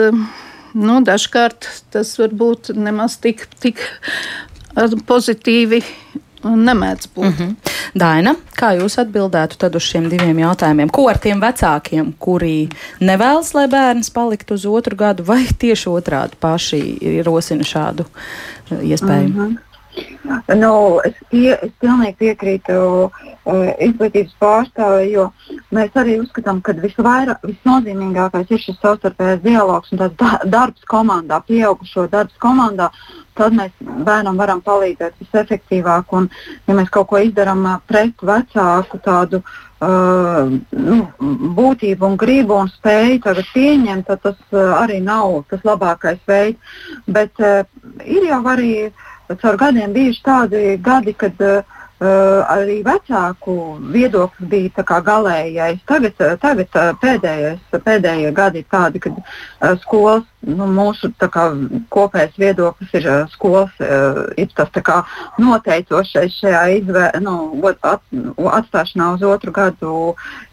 [0.76, 3.80] nu, dažkārt tas var būt nemaz tik, tik
[5.08, 5.82] pozitīvi.
[6.46, 7.24] Nemēdz būt.
[7.24, 7.54] Mm -hmm.
[7.94, 10.90] Daina, kā jūs atbildētu uz šiem diviem jautājumiem?
[10.92, 12.68] Ko ar tiem vecākiem, kuri
[13.00, 18.04] nevēlas, lai bērns paliktu uz otru gadu, vai tieši otrādi paši rosina šādu
[18.70, 19.28] iespēju?
[19.28, 19.56] Mm -hmm.
[20.46, 25.28] Nu, es, pie, es pilnīgi piekrītu uh, izglītības pārstāvei, jo
[25.74, 32.08] mēs arī uzskatām, ka visvairāk, visnozīmīgākais ir šis savstarpējais dialogs un da, darbs komandā, pieaugušo
[32.12, 32.90] darbs komandā.
[33.36, 33.74] Tad mēs
[34.06, 36.14] bērnam varam palīdzēt visefektīvāk.
[36.16, 36.30] Un,
[36.66, 41.00] ja mēs kaut ko izdarām uh, pret vecāku tādu uh, nu,
[41.58, 46.80] būtību un gribu un spēju tagad pieņemt, tad tas uh, arī nav tas labākais veids.
[47.06, 47.60] Bet uh,
[48.06, 51.62] ir jau arī uh, caur gadiem bijuši tādi gadi, kad uh,
[52.52, 53.56] arī vecāku
[53.94, 55.82] viedoklis bija galīgais.
[55.88, 61.46] Tagad, tagad pēdējais, pēdējie gadi ir tādi, kad uh, skolas nu, mūsu kā,
[61.92, 65.02] kopējais viedoklis ir uh, skolas, uh, ir tas kā,
[65.42, 67.36] noteicošais šajā izvē, nu,
[67.82, 68.02] at,
[68.60, 69.94] atstāšanā uz otru gadu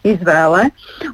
[0.06, 0.66] izvēlē.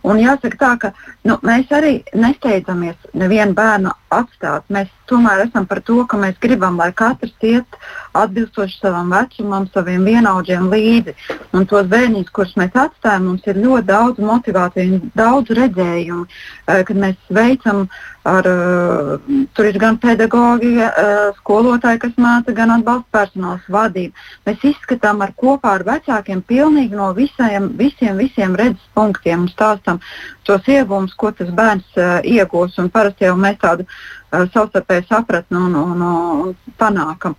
[0.02, 0.92] Un jāsaka tā, ka
[1.28, 4.66] nu, mēs arī nesteidzamies nevienu bērnu atstāt.
[4.72, 7.78] Mēs tomēr esam par to, ka mēs gribam, lai katrs iet
[8.18, 11.14] atbilstoši savam vecumam, saviem vienaudžiem līdzi.
[11.56, 16.80] Un tos bērnus, kurus mēs atstājam, mums ir ļoti daudz motivāciju un daudz redzējumu, uh,
[16.86, 22.74] kad mēs veicam uh, Ar, uh, tur ir gan pedagogi, uh, skolotāji, kas māca, gan
[22.74, 24.12] atbalsta personāls vadība.
[24.44, 30.02] Mēs izskatām ar kopā ar vecākiem pilnīgi no visiem, visiem, visiem redzes punktiem un stāstam
[30.50, 32.78] tos iegūmus, ko tas bērns uh, iegūs.
[32.92, 33.92] Parasti jau mēs tādu uh,
[34.30, 37.36] savstarpēju sapratni un, un, un panākam.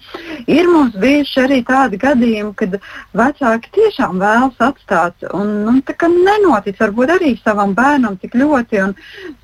[0.51, 2.77] Ir mums bijuši arī tādi gadījumi, kad
[3.17, 8.81] vecāki tiešām vēlas atstāt un nu, nenotic varbūt arī savam bērnam tik ļoti.
[8.85, 8.95] Un,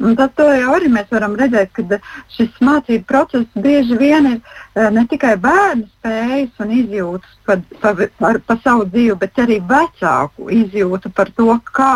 [0.04, 2.02] un tad jau arī mēs varam redzēt, ka
[2.36, 8.04] šis mācību process bieži vien ir uh, ne tikai bērnu spējas un izjūtas par, par,
[8.20, 11.92] par, par savu dzīvi, bet arī vecāku izjūta par to, kā,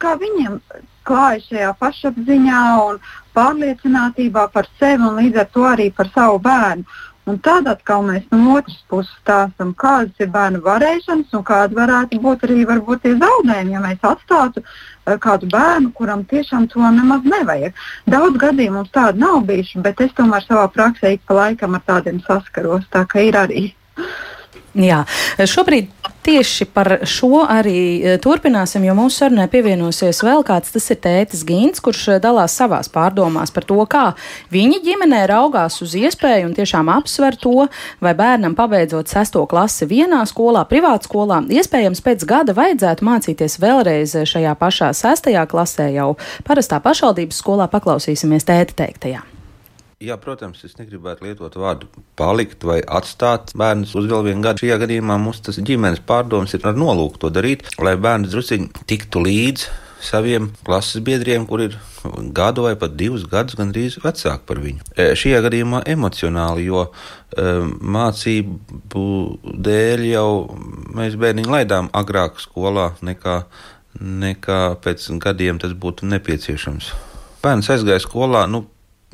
[0.00, 0.60] kā viņiem
[1.08, 2.98] klājas šajā pašapziņā un
[3.36, 6.84] pārliecinātībā par sevi un līdz ar to arī par savu bērnu.
[7.28, 12.18] Un tad atkal mēs no otras puses stāstām, kādas ir bērnu varēšanas un kāda varētu
[12.24, 17.28] būt arī varbūt, tie zaudējumi, ja mēs atstātu uh, kādu bērnu, kuram tiešām to nemaz
[17.28, 17.76] nevajag.
[18.10, 21.86] Daudz gadījumu mums tādu nav bijuši, bet es tomēr savā praksē ik pa laikam ar
[21.92, 22.88] tādiem saskaros.
[22.90, 23.64] Tā kā ir arī.
[24.78, 25.02] Jā,
[25.50, 25.88] šobrīd
[26.22, 30.70] tieši par šo arī e, turpināsim, jo mūsu sarunai pievienosies vēl kāds.
[30.70, 34.04] Tas ir tētis Gīns, kurš e, dalās savās pārdomās par to, kā
[34.54, 37.66] viņa ģimenē raugās uz iespēju un tiešām apsver to,
[38.04, 44.14] vai bērnam pabeidzot sesto klasi vienā skolā, privātu skolā, iespējams pēc gada vajadzētu mācīties vēlreiz
[44.30, 46.14] šajā pašā sestajā klasē jau
[46.46, 47.66] parastā pašvaldības skolā.
[47.74, 49.39] Paklausīsimies tēta teiktajā.
[50.00, 51.84] Jā, protams, es negribētu lietot vārdu
[52.16, 54.62] palikt vai atstāt bērnus uz vēl vienu gadu.
[54.62, 59.20] Šajā gadījumā mums tas ģimenes pārdoms ir ar nolūku to darīt, lai bērns drusciņi tiktu
[59.26, 59.68] līdzi
[60.00, 61.76] saviem klases biedriem, kur ir
[62.32, 64.88] gadu vai pat divus gadus gandrīz vecāki par viņu.
[64.96, 67.52] E, šajā gadījumā emocionāli, jo e,
[67.98, 69.04] mācību
[69.68, 70.26] dēļ jau
[70.96, 73.42] mēs bērniņu laidām agrāk skolā nekā,
[74.00, 76.94] nekā pēc gadiem tas būtu nepieciešams.
[77.44, 78.64] Bērns aizgāja skolā, nu,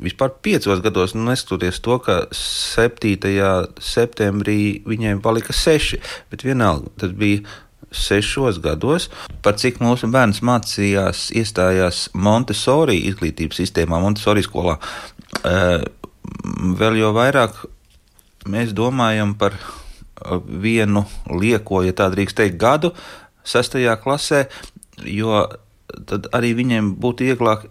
[0.03, 3.15] vispār piecos gados, nu, neskatoties to, ka 7.
[3.81, 7.45] septembrī viņiem palika seši, bet vienalga tas bija
[7.91, 9.07] sešos gados,
[9.41, 14.75] par cik mūsu bērns mācījās, iestājās Montesori izglītības sistēmā, Montesori skolā.
[15.47, 15.87] Eh,
[16.77, 17.63] vēl jau vairāk
[18.51, 19.55] mēs domājam par
[20.45, 22.93] vienu lieko, ja tā drīkst teikt, gadu
[23.47, 24.47] sastajā klasē,
[25.05, 25.45] jo
[26.09, 27.67] tad arī viņiem būtu vieglāk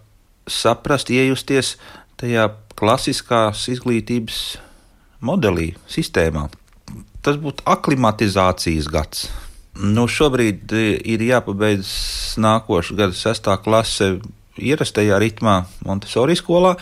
[0.47, 1.75] saprast, iejusties
[2.17, 4.39] tajā klasiskās izglītības
[5.25, 6.47] modelī, sistēmā.
[7.25, 9.27] Tas būtu aklimatizācijas gads.
[9.77, 11.89] Nu, šobrīd e, ir jāpabeidz
[12.41, 14.15] nākošā gada sestā klase
[14.57, 16.75] ierastajā ritmā Montesori skolā.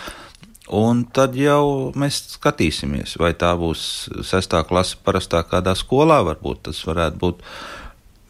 [0.75, 3.81] Un tad jau mēs skatīsimies, vai tā būs
[4.25, 7.43] sestā klase parastā kādā skolā, varbūt tas varētu būt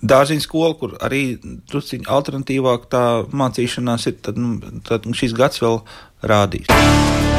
[0.05, 1.37] dārziņa skola, kur arī
[1.71, 5.79] drusciņi alternatīvāk tā mācīšanās ir, tad, nu, tad šis gads vēl
[6.25, 7.34] rādīs.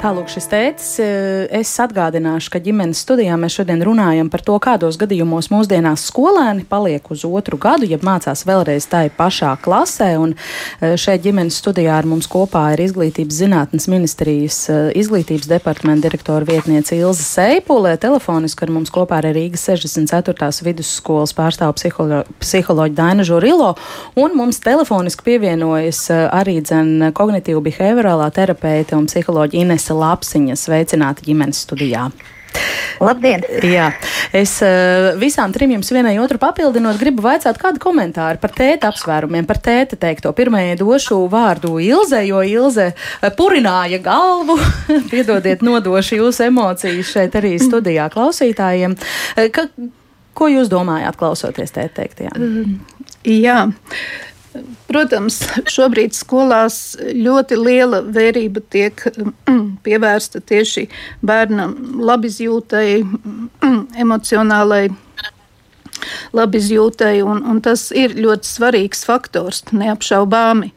[0.00, 4.96] Tālūk, šis tēcis, eh, es atgādināšu, ka ģimenes studijā mēs šodien runājam par to, kādos
[4.96, 10.16] gadījumos mūsdienās skolēni paliek uz otru gadu, ja mācās vēlreiz tai pašā klasē.
[10.16, 10.32] Un
[10.80, 16.48] eh, šeit ģimenes studijā ar mums kopā ir Izglītības zinātnes ministrijas eh, izglītības departamenta direktora
[16.48, 17.98] vietniece Ilza Seipulē.
[18.00, 20.64] Telefoniski ar mums kopā ir Rīgas 64.
[20.64, 23.74] vidusskolas pārstāvu psiholo psiholoģi Daina Žurilo,
[24.16, 30.54] un mums telefoniski pievienojas arī dzen kognitīvu behaviorālā terapeite un psiholoģi Ines Inese Lapsiņa.
[30.56, 32.10] Sveicināti ģimenes studijā!
[33.00, 33.42] Labdien!
[33.64, 33.92] Jā,
[34.36, 39.46] es uh, visām trim jums vienai otru papildinot, gribu vaicāt kādu komentāru par tēta apsvērumiem,
[39.48, 40.32] par tēta teikto.
[40.36, 44.58] Pirmajai došu vārdu Ilze, jo Ilze uh, purināja galvu.
[45.12, 48.98] Piedodiet, nodošu jūsu emocijas šeit arī studijā klausītājiem.
[48.98, 49.70] Uh, ka,
[50.36, 52.34] ko jūs domājāt, klausoties tēta teiktajā?
[52.36, 53.62] Uh, jā.
[54.90, 55.38] Protams,
[55.70, 60.88] šobrīd skolās ļoti liela vērība tiek mm, pievērsta tieši
[61.26, 64.88] bērnam labizjūtai, mm, emocionālai
[66.34, 70.72] labizjūtai, un, un tas ir ļoti svarīgs faktors, neapšaubāmi.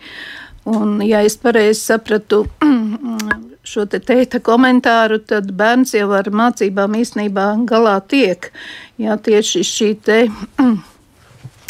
[0.70, 3.34] Un, ja es pareizi sapratu mm,
[3.68, 8.52] šo te teita komentāru, tad bērns jau ar mācībām īstenībā galā tiek.
[9.02, 10.20] Jā, tieši šī te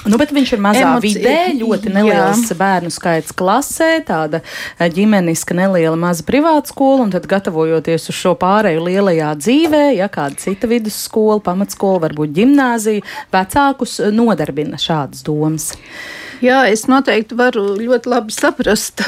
[0.04, 2.58] Nu, bet viņš ir mazā Emocija, vidē, ļoti neliels jā.
[2.60, 8.34] bērnu skaits klasē, tāda eh, ģimeniska neliela maza privāta skola, un tad gatavojoties uz šo
[8.40, 15.72] pārēju lielajā dzīvē, ja kāda cita vidusskola, pamatskola, varbūt ģimnāzija, vecākus nodarbina šādas domas.
[16.44, 19.06] Jā, es noteikti varu ļoti labi saprast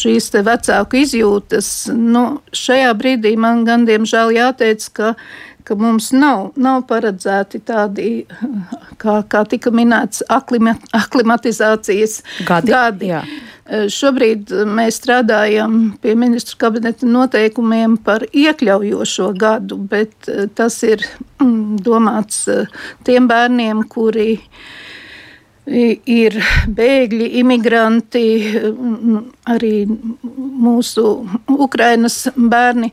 [0.00, 1.68] šīs vecāku izjūtas.
[1.92, 5.12] Nu, šajā brīdī man gan diemžēl jāteic, ka
[5.64, 8.10] ka mums nav, nav paredzēti tādi,
[9.02, 12.74] kā, kā tika minēts, aklima, aklimatizācijas gadi.
[12.74, 13.10] gadi.
[13.12, 13.22] Jā.
[13.62, 21.04] E, šobrīd mēs strādājam pie ministru kabineta noteikumiem par iekļaujošo gadu, bet e, tas ir
[21.38, 22.64] mm, domāts e,
[23.06, 24.32] tiem bērniem, kuri
[25.62, 26.34] ir
[26.74, 28.24] bēgļi, imigranti,
[29.46, 31.04] arī mūsu
[31.54, 32.90] Ukrainas bērni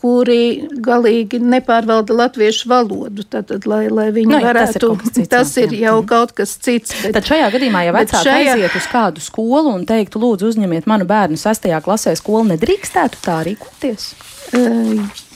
[0.00, 3.24] kuri galīgi nepārvalda latviešu valodu.
[3.28, 6.04] Tātad, lai, lai viņi nu, varētu, tas ir, cits, tas ir jau jā.
[6.08, 6.94] kaut kas cits.
[7.04, 8.54] Bet, tad šajā gadījumā, ja vecāki šajā...
[8.56, 13.40] aiziet uz kādu skolu un teiktu, lūdzu, uzņemiet manu bērnu sastajā klasē, skolu nedrīkstētu tā
[13.48, 14.12] rīkoties?
[14.56, 15.26] Uh,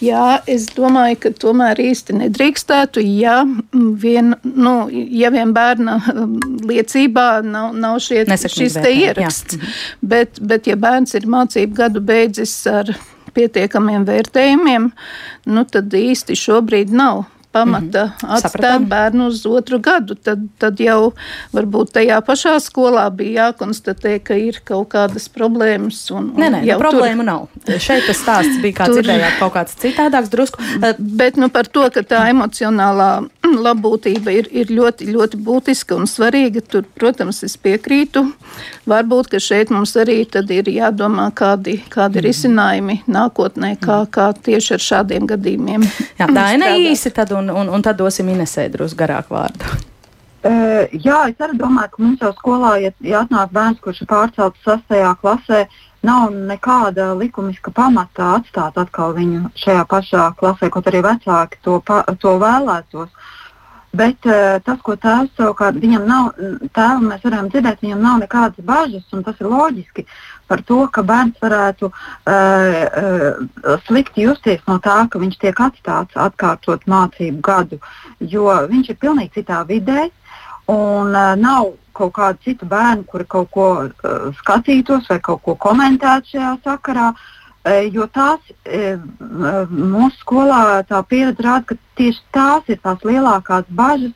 [0.00, 3.02] Jā, es domāju, ka tomēr īsti nedrīkstētu.
[3.20, 3.42] Ja
[3.74, 5.98] vien, nu, ja vien bērna
[6.70, 9.74] liecībā nav, nav šie, šis te ieraksts, jā.
[10.00, 12.94] bet, bet ja bērns ir mācību gadu beidzis ar
[13.36, 14.90] pietiekamiem vērtējumiem,
[15.52, 17.24] nu tad īsti šobrīd nav
[17.56, 18.34] pamata mm -hmm.
[18.34, 18.88] atstāt Sapratam.
[18.92, 20.14] bērnu uz otru gadu.
[20.14, 21.12] Tad, tad jau
[21.56, 26.10] varbūt tajā pašā skolā bija jākonstatē, ka ir kaut kādas problēmas.
[26.10, 27.30] Un, un nē, nē, nu, problēma tur...
[27.32, 27.80] nav.
[27.80, 29.00] Šeit tas stāsts bija kā tur...
[29.00, 30.62] dzirdējāt kaut kāds citādāks drusku.
[30.98, 33.10] Bet nu, par to, ka tā emocionālā
[33.66, 38.24] labbūtība ir, ir ļoti, ļoti būtiska un svarīga, tur, protams, es piekrītu.
[38.86, 42.26] Varbūt, ka šeit mums arī ir jādomā, kādi, kādi mm.
[42.26, 45.86] risinājumi nākotnē, kā, kā tieši ar šādiem gadījumiem.
[46.20, 49.76] Jā, tā ir īsi, tad un un, un, un tad dosim Inesē drusku garāku vārdu.
[50.46, 54.10] Uh, jā, es arī domāju, ka mums jau skolā, ja, ja atnāk bērns, kurš ir
[54.10, 55.64] pārcelts sastajā klasē,
[56.06, 62.04] nav nekāda likumiska pamata atstāt atkal viņu šajā pašā klasē, kaut arī vecāki to, pa,
[62.22, 63.10] to vēlētos.
[63.96, 66.26] Bet uh, tas, ko tēvs savukārt, viņam nav,
[66.76, 70.04] tēvam mēs varam dzirdēt, viņam nav nekādas bažas, un tas ir loģiski
[70.50, 71.94] par to, ka bērns varētu uh,
[72.34, 77.80] uh, slikti justies no tā, ka viņš tiek atstāts atkārtot mācību gadu,
[78.20, 80.10] jo viņš ir pilnīgi citā vidē.
[80.66, 85.54] Un uh, nav kaut kādu citu bērnu, kuri kaut ko uh, skatītos vai kaut ko
[85.54, 87.12] komentētu šajā sakarā.
[87.14, 87.35] Uh,
[87.66, 94.12] jo tās eh, mūsu skolā tā pieredze rāda, ka tieši tās ir tās lielākās bažas,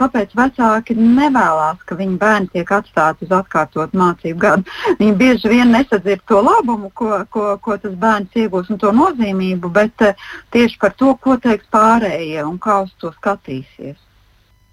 [0.00, 4.76] kāpēc vecāki nevēlas, ka viņu bērni tiek atstāti uz atkārtot mācību gadu.
[5.00, 9.72] Viņi bieži vien nesadzird to labumu, ko, ko, ko tas bērns iegūs un to nozīmību,
[9.72, 10.06] bet
[10.56, 13.98] tieši par to, ko teiks pārējie un kā uz to skatīsies.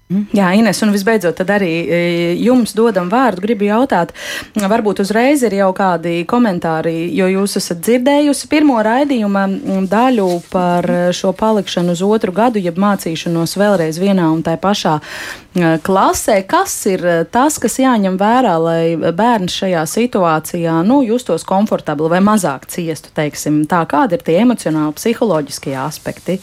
[0.08, 1.98] Jā, Ines, un visbeidzot, tad arī e,
[2.40, 3.42] jums dodam vārdu.
[3.44, 4.14] Gribu jautāt,
[4.56, 9.44] varbūt uzreiz ir jau kādi komentāri, jo jūs esat dzirdējusi pirmo raidījuma
[9.92, 15.76] daļu par šo palikšanu uz otru gadu, jeb mācīšanos vēlreiz vienā un tā pašā e,
[15.84, 16.40] klasē.
[16.48, 22.72] Kas ir tas, kas jāņem vērā, lai bērns šajā situācijā nu, justos komfortabli vai mazāk
[22.72, 26.40] ciestu, teiksim, tā kādi ir tie emocionāli, psiholoģiskie aspekti?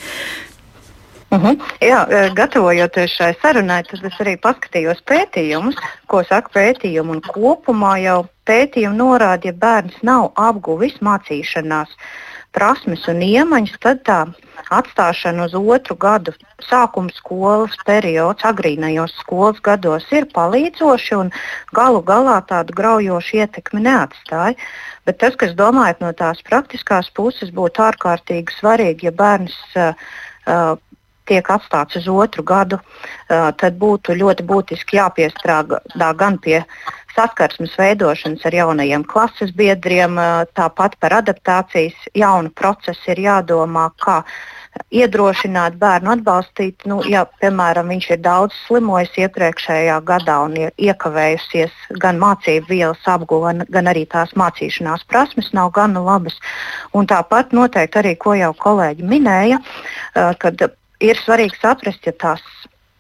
[1.35, 1.47] Uh mhm.
[1.47, 1.59] -huh.
[1.81, 5.77] Jā, e, gatavojoties šai sarunai, tad es arī paskatījos pētījumus,
[6.07, 7.11] ko saka pētījumi.
[7.11, 11.91] Un kopumā jau pētījumi norāda, ja bērns nav apguvis mācīšanās
[12.53, 14.21] prasmes un iemaņas, tad tā
[14.71, 16.33] atstāšana uz otru gadu
[16.63, 21.33] sākuma skolas periods, agrīnajos skolas gados ir palīdzoši un
[21.75, 24.55] galu galā tādu graujošu ietekmi neatstāja.
[25.05, 30.79] Bet tas, kas domājot no tās praktiskās puses, būtu ārkārtīgi svarīgi, ja bērns uh,
[31.29, 32.81] tiek atstāts uz otru gadu,
[33.29, 36.61] tad būtu ļoti būtiski jāpiestrādā gan pie
[37.15, 40.19] saskarsmes veidošanas ar jaunajiem klases biedriem,
[40.59, 44.23] tāpat par adaptācijas jaunu procesu ir jādomā, kā
[44.91, 46.83] iedrošināt bērnu atbalstīt.
[46.91, 53.07] Nu, ja, piemēram, viņš ir daudz slimojis iepriekšējā gadā un ir iekavējusies gan mācību vielas
[53.07, 56.41] apguva, gan arī tās mācīšanās prasmes nav gana labas.
[56.95, 59.63] Un tāpat noteikti arī, ko jau kolēģi minēja,
[60.43, 60.67] kad
[61.01, 62.43] ir svarīgi saprast, ja tās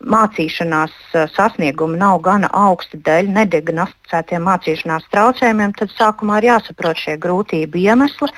[0.04, 0.92] mācīšanās
[1.32, 8.30] sasniegumi nav gana augsti dēļ nediagnosticētiem mācīšanās traucējumiem, tad sākumā ir jāsaprot šie grūtību iemesli.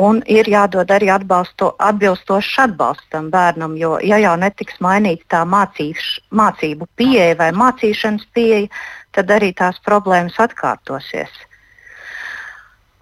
[0.00, 5.42] Un ir jādod arī atbalsto, atbilstošs atbalsts tam bērnam, jo, ja jau netiks mainīta tā
[5.44, 8.70] mācīš, mācību pieeja vai mācīšanas pieeja,
[9.12, 11.34] tad arī tās problēmas atkārtosies.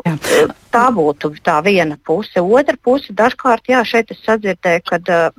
[0.02, 0.16] Jā.
[0.74, 2.42] Tā būtu tā viena puse.
[2.42, 5.38] Otra puse dažkārt, jā, šeit es sadzirdēju, ka uh,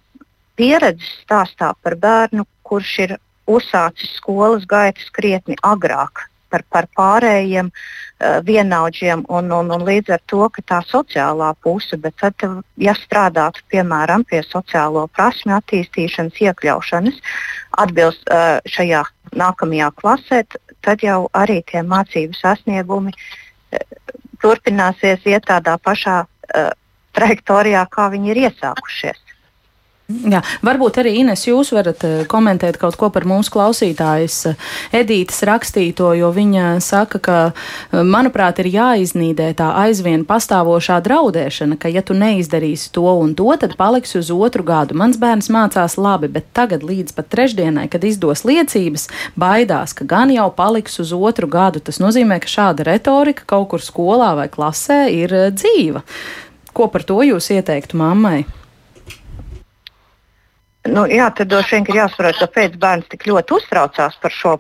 [0.62, 3.16] pieredzes stāstā par bērnu, kurš ir
[3.50, 10.22] uzsācis skolas gaitas krietni agrāk par, par pārējiem uh, vienaudžiem, un, un, un līdz ar
[10.30, 12.46] to tā sociālā puse, bet tad,
[12.78, 17.22] ja strādātu piemēram pie sociālo prasmu attīstīšanas, iekļaušanas,
[17.84, 19.06] atbilst uh, šajā
[19.40, 20.44] nākamajā klasē,
[20.86, 23.86] tad jau arī tie mācību sasniegumi uh,
[24.44, 26.26] turpināsies iet tādā pašā
[27.16, 29.31] trajektorijā, kā viņi ir iesākušies.
[30.32, 34.68] Jā, varbūt arī Ines, jūs varat eh, komentēt kaut ko par mūsu klausītājas eh,
[35.02, 41.92] Edītas rakstīto, jo viņa saka, ka, eh, manuprāt, ir jāiznīdē tā aizvien pastāvošā draudēšana, ka,
[41.92, 44.98] ja tu neizdarīsi to un to, tad paliksi uz otru gadu.
[44.98, 49.08] Mans bērns mācās labi, bet tagad līdz pat trešdienai, kad izdos liecības,
[49.40, 51.84] baidās, ka gan jau paliks uz otru gadu.
[51.84, 56.04] Tas nozīmē, ka šāda retorika kaut kur skolā vai klasē ir dzīva.
[56.72, 58.44] Ko par to jūs ieteiktu mammai?
[60.90, 64.56] Nu, jā, tad droši vien ir jāsaprot, kāpēc bērns tik ļoti uztraucās par šo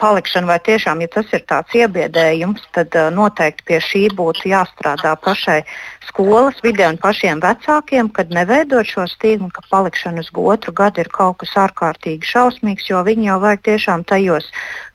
[0.00, 5.12] palikšanu, vai tiešām, ja tas ir tāds iebiedējums, tad uh, noteikti pie šī būtu jāstrādā
[5.20, 5.60] pašai
[6.08, 11.12] skolas vidē un pašiem vecākiem, kad neveidot šo stigmu, ka palikšana uz otru gadu ir
[11.12, 14.48] kaut kas ārkārtīgi šausmīgs, jo viņi jau vajag tiešām tajos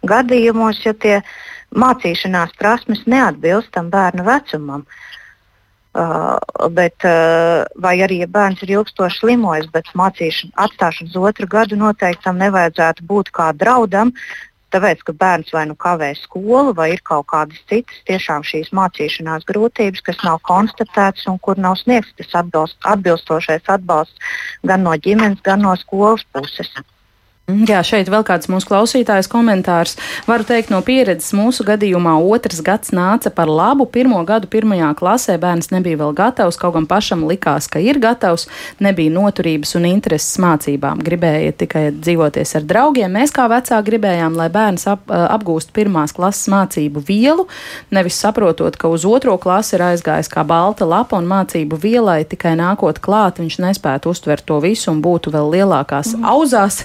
[0.05, 1.20] gadījumos, ja tie
[1.76, 4.86] mācīšanās prasmes neatbilst tam bērnu vecumam.
[4.86, 5.14] Uh,
[5.95, 6.35] Uh,
[6.75, 11.77] bet, uh, vai arī, ja bērns ir ilgstoši slimojis, bet mācīšana, atstāšana uz otru gadu
[11.79, 14.11] noteikti tam nevajadzētu būt kā draudam,
[14.75, 19.47] tāpēc, ka bērns vai nu kavē skolu, vai ir kaut kādas citas tiešām šīs mācīšanās
[19.47, 24.35] grūtības, kas nav konstatētas un kur nav sniegts tas atbilst, atbilstošais atbalsts
[24.67, 26.75] gan no ģimenes, gan no skolas puses.
[27.45, 29.91] Mm, jā, šeit vēl kāds mūsu klausītājs komentārs.
[30.25, 33.85] Varu teikt no pieredzes, mūsu gadījumā otrs gads nāca par labu.
[33.85, 38.47] Pirmo gadu pirmajā klasē bērns nebija vēl gatavs, kaut gan pašam likās, ka ir gatavs,
[38.81, 41.03] nebija noturības un intereses mācībām.
[41.05, 43.13] Gribēja tikai dzīvoties ar draugiem.
[43.13, 47.45] Mēs kā vecāki gribējām, lai bērns ap, apgūst pirmās klases mācību vielu,
[47.93, 52.57] nevis saprotot, ka uz otro klasi ir aizgājis kā balta lapa un mācību vielai tikai
[52.57, 56.25] nākot klāt, viņš nespētu uztvert to visu un būtu vēl lielākās mm.
[56.33, 56.81] auzās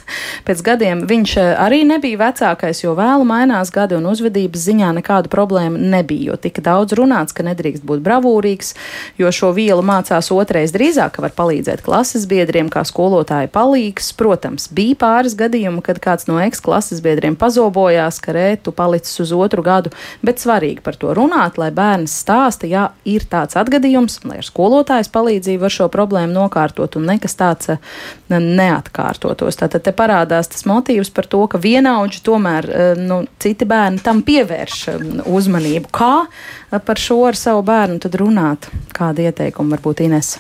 [0.51, 5.31] Pēc gadiem viņš eh, arī nebija vecākais, jo vēlu mainās gadi un uzvedības ziņā nekādu
[5.31, 8.73] problēmu nebija, jo tika daudz runāts, ka nedrīkst būt bravūrīgs,
[9.21, 14.09] jo šo vielu mācās otrais drīzāk, ka var palīdzēt klases biedriem kā skolotāja palīgs.
[14.19, 19.63] Protams, bija pāris gadījumi, kad kāds no eksklases biedriem pazobojās, ka rētu palicis uz otru
[19.63, 19.95] gadu,
[20.27, 25.15] bet svarīgi par to runāt, lai bērns stāsta, ja ir tāds atgadījums, lai ar skolotājas
[25.15, 27.81] palīdzību var šo problēmu nokārtot un nekas tāds eh,
[28.35, 29.63] neatkārtotos.
[29.63, 34.01] Tātad te parādās parādās tas motīvs par to, ka vienaudži tomēr eh, nu, citi bērni
[34.03, 35.91] tam pievērš eh, uzmanību.
[35.93, 38.71] Kā eh, par šo ar savu bērnu runāt?
[38.93, 40.39] Kādi ieteikumi varbūt Ines?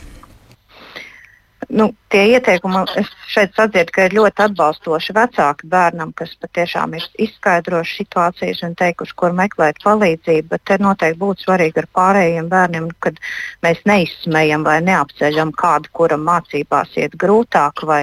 [1.70, 2.82] Nu, tie ieteikumi,
[3.30, 9.16] šeit sadzirdu, ka ir ļoti atbalstoši vecāki bērnam, kas patiešām ir izskaidrojuši situācijas un teikuši,
[9.18, 10.48] kur meklēt palīdzību.
[10.50, 13.20] Bet te noteikti būtu svarīgi ar pārējiem bērniem, kad
[13.64, 18.02] mēs neizsmējam vai neapceļam kādu, kuram mācībās iet grūtāk, vai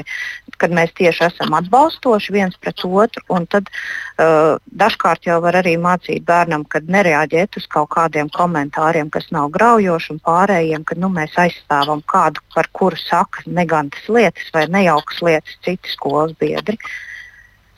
[0.57, 3.23] kad mēs tieši esam atbalstoši viens pret otru.
[3.51, 9.27] Tad uh, dažkārt jau var arī mācīt bērnam, kad nereaģēt uz kaut kādiem komentāriem, kas
[9.35, 14.65] nav graujoši, un pārējiem, kad nu, mēs aizstāvam kādu, par kuru saka negantas lietas vai
[14.71, 16.77] nejaukas lietas citi skolas biedri.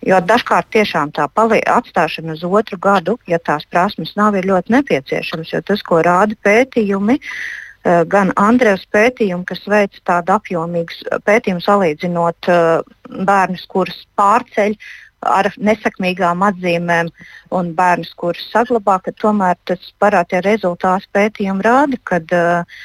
[0.06, 5.52] Jo dažkārt tiešām tā atstāšana uz otru gadu, ja tās prasmes nav, ir ļoti nepieciešams.
[5.54, 12.48] Jo tas, ko rāda pētījumi, eh, gan Andrēs pētījumi, kas veic tādu apjomīgu pētījumu salīdzinot
[12.48, 12.82] eh,
[13.28, 14.80] bērnus, kurus pārceļ
[15.28, 17.10] ar nesakmīgām atzīmēm
[17.56, 22.80] un bērnus, kurus saglabā, ka tomēr tas parādīja rezultāts pētījumi rāda, ka uh,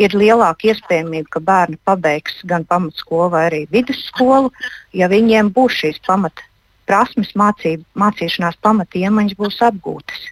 [0.00, 4.52] ir lielāka iespējamība, ka bērni pabeigs gan pamatskolu vai arī vidusskolu,
[4.96, 6.44] ja viņiem būs šīs pamat
[6.86, 10.30] prasmes, mācība, mācīšanās pamatiemaņas būs apgūtas.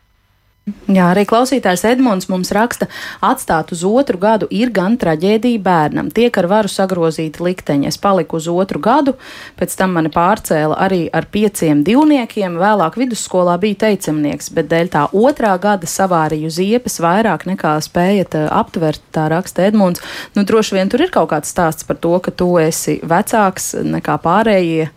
[0.65, 2.87] Jā, arī klausītājs Edmunds mums raksta,
[3.21, 6.09] atstāt uz otru gadu ir gan traģēdija bērnam.
[6.09, 7.91] Tiek ar varu sagrozīti likteņi.
[7.91, 9.13] Es paliku uz otru gadu,
[9.61, 12.57] pēc tam mani pārcēla arī ar pieciem divniekiem.
[12.57, 18.49] Vēlāk vidusskolā bija teicamnieks, bet dēļ tā otrā gada savārīju ziepes vairāk nekā spējat eh,
[18.49, 20.01] aptvert, tā raksta Edmunds.
[20.33, 24.17] Nu, droši vien tur ir kaut kāds stāsts par to, ka tu esi vecāks nekā
[24.25, 24.89] pārējie.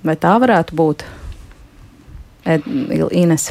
[0.00, 1.08] Vai tā varētu būt?
[2.48, 2.64] Ed,
[3.12, 3.50] Ines.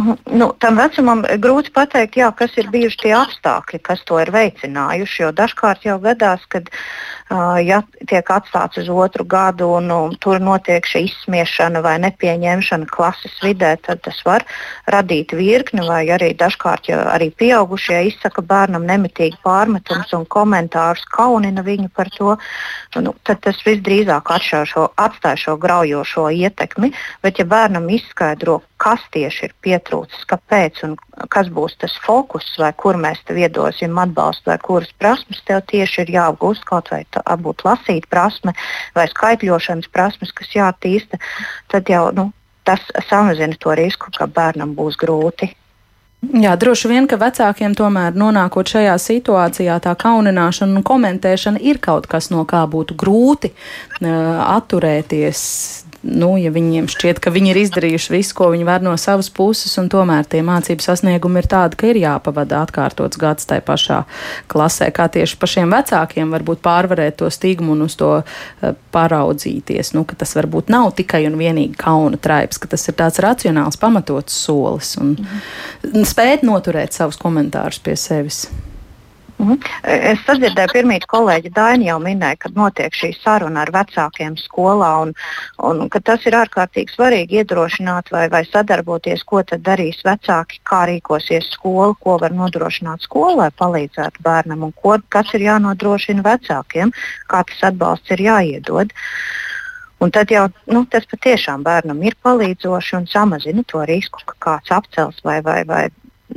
[0.00, 0.16] -huh.
[0.32, 5.22] nu, tam vecumam grūti pateikt, jā, kas ir bijuši tie apstākļi, kas to ir veicinājuši.
[5.22, 10.40] Jo dažkārt jau gadās, kad uh, ja tiek atstāts uz otru gadu un um, tur
[10.40, 14.44] notiek šī izsmiešana vai nepieņemšana klases vidē, tad tas var
[14.86, 21.62] radīt virkni, vai arī dažkārt, ja arī pieaugušie izsaka bērnam nemitīgi pārmetums un komentārus, kaunina
[21.62, 22.36] viņu par to,
[22.96, 26.92] nu, tad tas visdrīzāk šo, atstāja šo graujošo ietekmi.
[27.22, 30.96] Bet, ja bērnam izskaidro, kas tieši ir pietrūcis, kāpēc un
[31.30, 36.02] kas būs tas fokus, vai kur mēs tev iedosim atbalstu, vai kuras prasmes tev tieši
[36.04, 37.04] ir jāapgūst, kaut vai
[37.46, 38.56] būt lasīt prasme
[38.96, 41.20] vai skaitļošanas prasmes, kas jātīsta,
[41.70, 42.30] tad jau nu,
[42.66, 45.52] tas samazina to risku, ka bērnam būs grūti.
[46.22, 52.06] Jā, droši vien, ka vecākiem tomēr nonākot šajā situācijā, tā kaunināšana un komentēšana ir kaut
[52.10, 54.12] kas, no kā būtu grūti uh,
[54.54, 55.42] atturēties
[56.02, 59.72] nu, ja viņiem šķiet, ka viņi ir izdarījuši visu, ko viņi var no savas puses,
[59.78, 64.00] un tomēr tie mācību sasniegumi ir tādi, ka ir jāpavada atkārtots gads tajā pašā
[64.50, 70.04] klasē, kā tieši pašiem vecākiem varbūt pārvarēt to stigmu un uz to uh, paraudzīties, nu,
[70.08, 74.42] ka tas varbūt nav tikai un vienīgi kauna traips, ka tas ir tāds racionāls, pamatots
[74.46, 76.04] solis un mhm.
[76.08, 78.46] spēt noturēt savus komentārus pie sevis.
[79.42, 79.58] Mhm.
[79.82, 85.14] Es sadzirdēju, pirmīt kolēģi Daini jau minēja, ka notiek šī saruna ar vecākiem skolā un,
[85.66, 90.84] un ka tas ir ārkārtīgi svarīgi iedrošināt vai, vai sadarboties, ko tad darīs vecāki, kā
[90.92, 96.94] rīkosies skola, ko var nodrošināt skola, lai palīdzētu bērnam un ko, kas ir jānodrošina vecākiem,
[97.26, 98.94] kā tas atbalsts ir jāiedod.
[100.02, 104.70] Un tad jau nu, tas patiešām bērnam ir palīdzoši un samazina to risku, ka kāds
[104.74, 105.88] apcels vai, vai, vai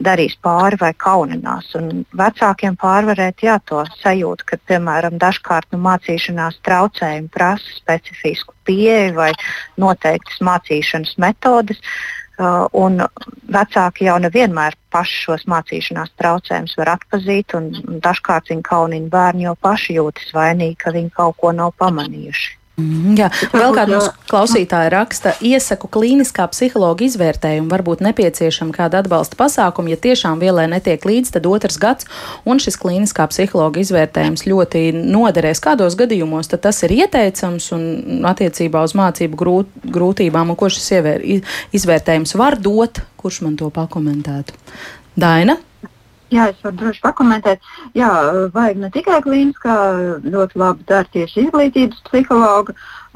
[0.02, 1.72] darīs pāri vai kauninās.
[1.80, 9.16] Un vecākiem pārvarēt jā, to sajūtu, ka, piemēram, dažkārt nu, mācīšanās traucējumi prasa specifisku pieeju
[9.18, 9.32] vai
[9.82, 11.82] noteiktas mācīšanas metodes.
[12.36, 13.00] Uh, un
[13.48, 17.72] vecāki jau nevienmēr paši šos mācīšanās traucējumus var atpazīt, un
[18.04, 22.58] dažkārt viņi kaunina bērnu, jo paši jūtas vainīgi, ka viņi kaut ko nav pamanījuši.
[22.76, 29.38] Mm, jā, vēl kāda mums klausītāja raksta, iesaku klīniskā psihologa izvērtējumu, varbūt nepieciešama kāda atbalsta
[29.39, 32.09] pasākuma, ja tiešām vielai netiek līdz, tad otrs gads,
[32.43, 35.63] un šis klīniskā psihologa izvērtējums ļoti noderēs.
[35.63, 40.91] Kādos gadījumos tad tas ir ieteicams un attiecībā uz mācību grūt, grūtībām, un ko šis
[41.80, 44.59] izvērtējums var dot, kurš man to pakomentētu?
[45.15, 45.55] Daina?
[46.34, 47.65] Jā, es varu droši pakomentēt.
[47.97, 48.09] Jā,
[48.53, 49.76] vajag ne tikai klīniskā,
[50.26, 52.73] ļoti labi dara tieši izglītības psihologa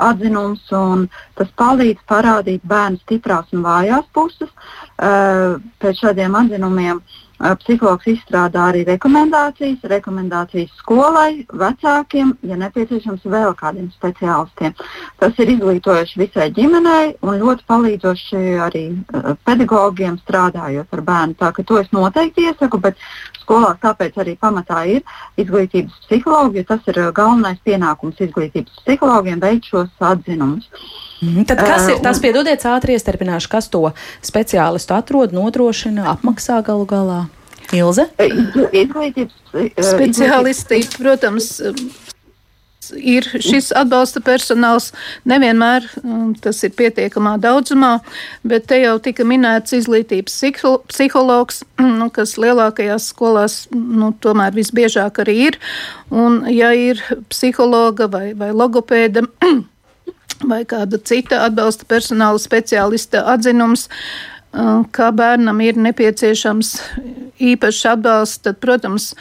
[0.10, 1.08] atzinums, un
[1.40, 4.54] tas palīdz parādīt bērnu stiprās un vājās puses.
[5.00, 13.88] Pēc šādiem atzinumiem uh, Psihologs izstrādā arī rekomendācijas, rekomendācijas skolai, vecākiem, ja nepieciešams, vēl kādiem
[13.96, 14.76] speciālistiem.
[15.22, 18.84] Tas ir izglītojoši visai ģimenei un ļoti palīdzoši arī
[19.48, 21.38] pedagogiem strādājot ar bērnu.
[21.40, 23.00] Tā ka to es noteikti iesaku, bet
[23.50, 25.02] skolās tāpēc arī pamatā ir
[25.42, 30.70] izglītības psihologi, jo tas ir galvenais pienākums izglītības psihologiem veikt šos atzinumus.
[31.24, 33.90] Mm, tad kas ir tas, piedodiet, ātri iestarpināšu, kas to
[34.24, 37.20] speciālistu atrod, nodrošina, apmaksā galu galā?
[37.76, 38.08] Ilze?
[38.18, 39.36] Izglītības
[39.78, 41.52] speciālisti, protams,
[42.96, 44.92] ir šis atbalsta personāls.
[45.30, 45.88] Nevienmēr
[46.44, 47.98] tas ir pietiekamā daudzumā,
[48.48, 50.38] bet te jau tika minēts izglītības
[50.90, 51.64] psihologs,
[52.00, 55.60] nu, kas lielākajās skolās nu, tomēr visbiežāk arī ir.
[56.10, 59.26] Un, ja ir psihologa vai, vai logopēda,
[60.52, 63.90] vai kāda cita atbalsta personāla speciālista atzinums,
[64.96, 66.74] kā bērnam ir nepieciešams
[67.40, 69.12] īpašs atbalsts, tad, protams,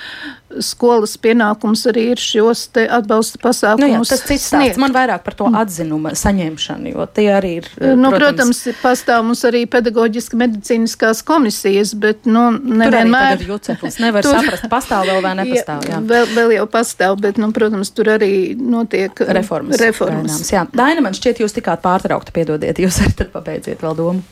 [0.64, 3.84] skolas pienākums arī ir šos atbalsta pasākumus.
[3.84, 4.80] Nu jā, tas cits stāsts.
[4.80, 7.68] Man vairāk par to atzinumu saņemšanu, jo tie arī ir.
[7.76, 13.36] Nu, protams, protams pastāv mums arī pedagoģiski medicīniskās komisijas, bet, nu, nevienmēr.
[13.42, 15.84] Tur juceklis nevar tur, saprast, pastāv vēl vai nepastāv.
[15.84, 16.00] Jā, jā.
[16.08, 19.76] Vēl, vēl jau pastāv, bet, nu, protams, tur arī notiek reformas.
[19.82, 20.40] reformas.
[20.72, 24.24] Daina, man šķiet, jūs tikāt pārtraukta, piedodiet, jūs arī tad pabeidziet vēl domu.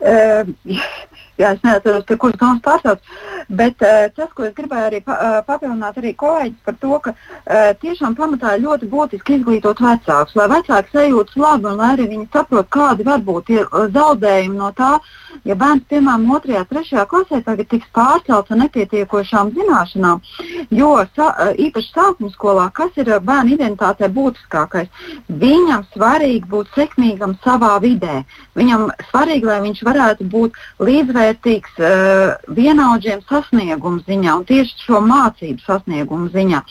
[0.00, 0.44] Uh,
[1.40, 3.16] jā, es neatceros, kurš domas pārstāvs.
[3.48, 7.14] Bet uh, tas, ko es gribēju arī pa, uh, papildināt, arī kolēģis par to, ka
[7.14, 12.08] uh, tiešām pamatā ir ļoti būtiski izglītot vecākus, lai vecāki sajūtas labi un lai arī
[12.12, 13.52] viņi saprot, kādi var būt
[13.94, 14.94] zaudējumi no tā,
[15.44, 16.56] ja bērns, piemēram, 2.
[16.62, 17.04] un 3.
[17.10, 20.22] klasē tagad tiks pārcelts ar nepietiekošām zināšanām.
[20.72, 21.28] Jo sa,
[21.60, 24.88] īpaši sākuma skolā, kas ir bērnu identitātei būtiskākais,
[25.28, 28.22] viņam svarīgi būt sekmīgam savā vidē.
[28.56, 31.23] Viņam svarīgi, lai viņš varētu būt līdzvērtīgs
[31.80, 36.62] uh, vienaudžiem sasniegumu ziņā un tieši šo mācību sasniegumu ziņā.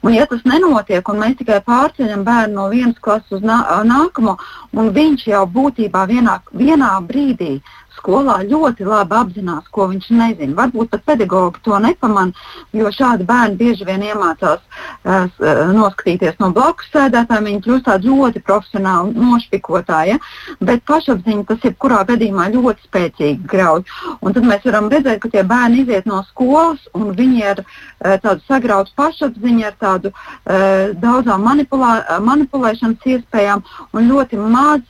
[0.00, 3.58] Un, ja tas nenotiek, un mēs tikai pārceļam bērnu no vienas klases uz nā,
[3.88, 4.36] nākamo,
[4.76, 7.56] un viņš jau būtībā vienā, vienā brīdī
[7.98, 10.56] skolā ļoti labi apzinās, ko viņš nezina.
[10.58, 12.32] Varbūt pat pedagogi to nepamanā,
[12.76, 15.26] jo šādi bērni bieži vien iemācās uh,
[15.72, 17.48] noskatīties no blakus sēdētājiem.
[17.50, 20.18] Viņi kļūst tādi ļoti profesionāli nošpikotāji, ja?
[20.60, 23.84] bet pašapziņa tas jebkurā gadījumā ļoti spēcīgi grauj.
[24.20, 28.16] Un tad mēs varam redzēt, ka tie bērni iziet no skolas un viņi ir uh,
[28.22, 33.62] tādu sagrautu pašapziņu, ar tādu uh, daudzām manipulā, manipulēšanas iespējām
[33.92, 34.82] un ļoti maz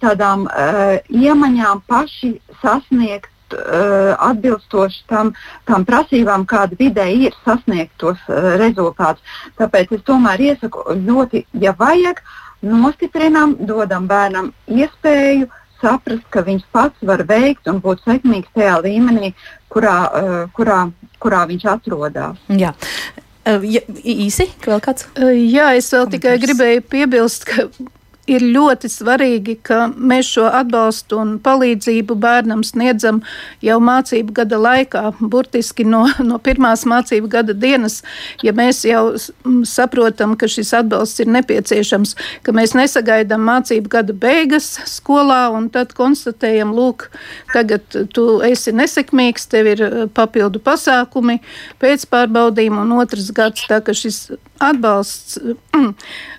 [0.00, 5.32] tādām uh, iemaņām paši sasniegt uh, atbilstoši tam,
[5.68, 9.22] tam prasībām, kāda vidē ir sasniegt tos uh, rezultātus.
[9.60, 12.22] Tāpēc es tomēr iesaku ļoti, ja vajag,
[12.66, 15.50] nostiprinām, dodam bērnam iespēju
[15.82, 19.34] saprast, ka viņš pats var veikt un būt sekmīgs tajā līmenī,
[19.72, 20.86] kurā, uh, kurā,
[21.22, 22.42] kurā viņš atrodas.
[22.48, 22.72] Jā.
[23.46, 25.04] Ja, īsi, vēl kāds?
[25.14, 27.68] Jā, es vēl tikai gribēju piebilst, ka
[28.30, 33.20] ir ļoti svarīgi, ka mēs šo atbalstu un palīdzību bērnam sniedzam
[33.64, 38.00] jau mācību gada laikā, burtiski no, no pirmās mācību gada dienas,
[38.44, 39.14] ja mēs jau
[39.66, 42.16] saprotam, ka šis atbalsts ir nepieciešams,
[42.46, 47.08] ka mēs nesagaidām mācību gada beigas skolā un tad konstatējam, lūk,
[47.54, 51.38] tagad tu esi nesekmīgs, tev ir eh, papildu pasākumi,
[51.82, 54.26] pēcpārbaudījumi un otrs gads, tā ka šis
[54.62, 55.38] atbalsts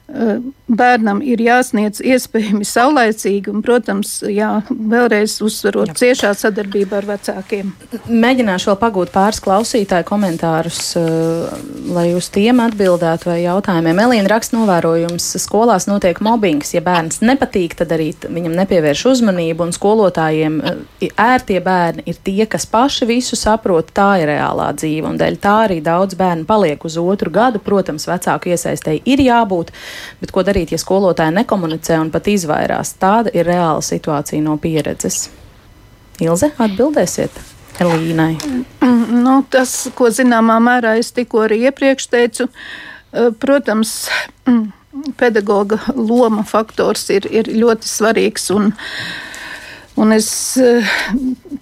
[0.07, 5.95] bērnam ir jāsniedz iespējami saulaicīgi un, protams, jā, vēlreiz uzsverot jā.
[5.99, 7.73] ciešā sadarbībā ar vecākiem.
[8.07, 11.57] Mēģināšu vēl pagūt pāris klausītāju komentārus, eh,
[11.91, 13.99] lai uz tiem atbildētu vai jautājumiem.
[14.05, 16.71] Elīna raksta novērojums, skolās notiek mobbings.
[16.75, 22.45] Ja bērns nepatīk, tad arī viņam nepievērš uzmanību un skolotājiem eh, ērtie bērni ir tie,
[22.47, 23.91] kas paši visu saprot.
[23.91, 27.59] Tā ir reālā dzīve un dēļ tā arī daudz bērnu paliek uz otru gadu.
[27.59, 29.75] Protams, vecāku iesaistēji ir jābūt.
[30.21, 32.95] Bet ko darīt, ja skolotāji nekomunicē un pat izvairās?
[33.01, 35.27] Tāda ir reāla situācija no pieredzes.
[36.23, 37.37] Ilze, atbildēsiet
[37.83, 38.33] Elīnai.
[38.81, 42.47] Nu, tas, ko zināmā mērā es tikko arī iepriekš teicu,
[43.13, 44.09] eh, protams,
[45.19, 48.49] pedagoga loma faktors ir, ir ļoti svarīgs.
[48.55, 48.73] Un,
[49.97, 50.85] Un es eh,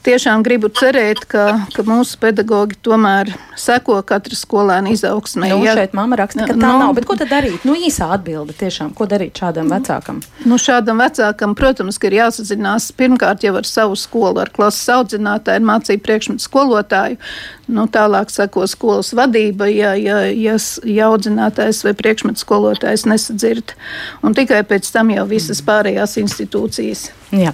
[0.05, 5.49] tiešām gribu cerēt, ka, ka mūsu pedagogi tomēr seko katra skolēna izaugsmē.
[5.51, 6.93] Nu, ja, šeit mamma raksta, ka tā nu, nav.
[6.97, 7.65] Bet ko tad darīt?
[7.67, 10.21] Nu, īsā atbilde tiešām, ko darīt šādam vecākam?
[10.45, 16.05] Nu, šādam vecākam, protams, ir jāsazinās pirmkārt jau ar savu skolu, ar klases audzinātāju, mācību
[16.05, 17.19] priekšmetu skolotāju.
[17.65, 23.73] Nu, tālāk seko skolas vadība, ja, ja, ja, ja audzinātājs vai priekšmetu skolotājs nesadzird.
[24.21, 27.07] Un tikai pēc tam jau visas pārējās institūcijas.
[27.35, 27.51] Jā.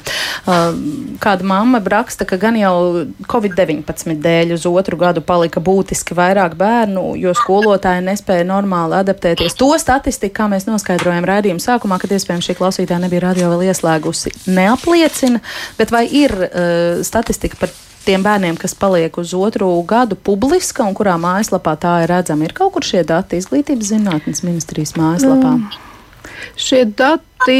[1.22, 7.14] Kāda mamma raksta, ka gan jau Covid-19 dēļ uz otru gadu palika būtiski vairāk bērnu,
[7.22, 9.58] jo skolotāji nespēja normāli adaptēties.
[9.60, 14.34] To statistiku, kā mēs noskaidrojam raidījuma sākumā, kad iespējams šī klausītāja nebija radio vēl ieslēgusi,
[14.52, 15.42] neapliecina,
[15.80, 17.74] bet vai ir uh, statistika par
[18.06, 22.48] tiem bērniem, kas paliek uz otru gadu publiska un kurā mājaslapā tā ir redzama?
[22.48, 25.58] Ir kaut kur šie dati izglītības zinātnes ministrijas mājaslapā?
[25.60, 25.90] Mm.
[26.60, 27.60] Šie dati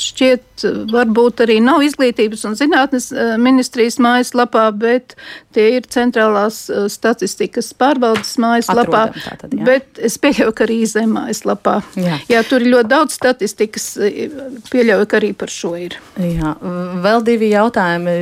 [0.00, 5.16] šķiet, varbūt arī nav izglītības un zinātnes eh, ministrijas mājaslapā, bet
[5.56, 9.06] tie ir centrālās eh, statistikas pārvaldes mājaslapā.
[9.16, 9.64] Tātad, jā.
[9.66, 11.78] bet es pieļauju, ka arī zem mājaslapā.
[12.00, 12.20] Jā.
[12.30, 14.30] jā, tur ir ļoti daudz statistikas, eh,
[14.72, 15.98] pieļauju, ka arī par šo ir.
[16.20, 16.54] Jā,
[17.04, 18.16] vēl divi jautājumi,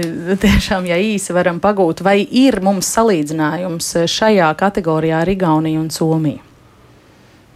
[0.44, 6.53] tiešām, ja īsi varam pagūt, vai ir mums salīdzinājums šajā kategorijā ar Igauniju un Somiju?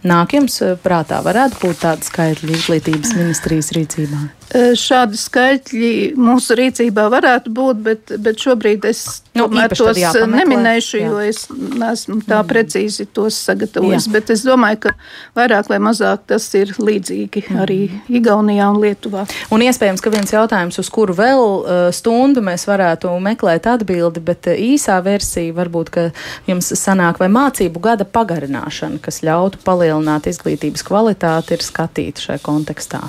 [0.07, 4.38] Nāk jums eh, prātā, varētu būt tāda skaitļa izglītības ministrijas rīcībā?
[4.49, 9.45] Šādi skaitļi mūsu rīcībā varētu būt, bet, bet šobrīd es nu,
[9.77, 11.05] tos neminēšu, jā.
[11.05, 12.47] jo es neesmu tā mm.
[12.49, 14.07] precīzi tos sagatavojis.
[14.07, 14.13] Jā.
[14.15, 14.95] Bet es domāju, ka
[15.37, 17.61] vairāk vai mazāk tas ir līdzīgi mm.
[17.61, 17.79] arī
[18.09, 19.27] Igaunijā un Lietuvā.
[19.53, 24.49] Un iespējams, ka viens jautājums, uz kuru vēl uh, stundu mēs varētu meklēt atbildi, bet
[24.55, 26.09] īsā versija varbūt, ka
[26.49, 33.05] jums sanāk vai mācību gada pagarināšana, kas ļautu palielināt izglītības kvalitāti, ir skatīta šajā kontekstā.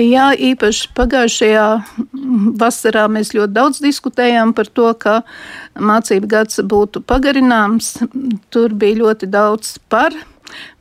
[0.00, 1.64] Jā, īpaši pagājušajā
[2.60, 5.14] vasarā mēs ļoti daudz diskutējām par to, ka
[5.74, 7.96] mācību gads būtu pagarināms.
[8.54, 10.14] Tur bija ļoti daudz par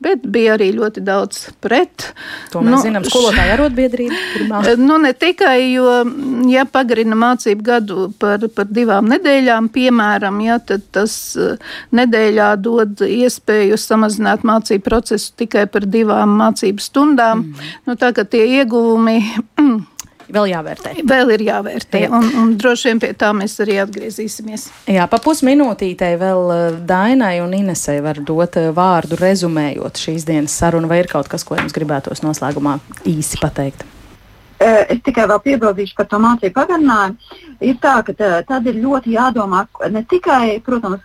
[0.03, 2.09] bet bija arī ļoti daudz pret.
[2.53, 4.63] To mēs nu, zinām, skolotāja arotbiedrība.
[4.79, 5.85] Nu, ne tikai, jo,
[6.49, 11.59] ja pagarina mācību gadu par, par divām nedēļām, piemēram, ja, tad tas eh,
[11.95, 17.45] nedēļā dod iespēju samazināt mācību procesu tikai par divām mācību stundām.
[17.49, 17.71] Mm.
[17.89, 19.19] Nu, tā kā tie ieguvumi
[20.33, 20.93] vēl jāvērtē.
[21.09, 22.09] Vēl ir jāvērtē, Jā.
[22.15, 24.67] un, un droši vien pie tā mēs arī atgriezīsimies.
[24.89, 30.57] Jā, pa pusminūtītei vēl eh, Dainai un Inesai var dot eh, vārdu rezumējot šīs dienas
[30.59, 33.85] sarunu, vai ir kaut kas, ko jums gribētos noslēgumā īsi pateikt?
[34.59, 37.37] Eh, es tikai vēl piebildīšu par to mācību pagarinājumu.
[37.63, 38.15] Ir tā, ka
[38.47, 41.03] tad ir ļoti jādomā ne tikai, protams,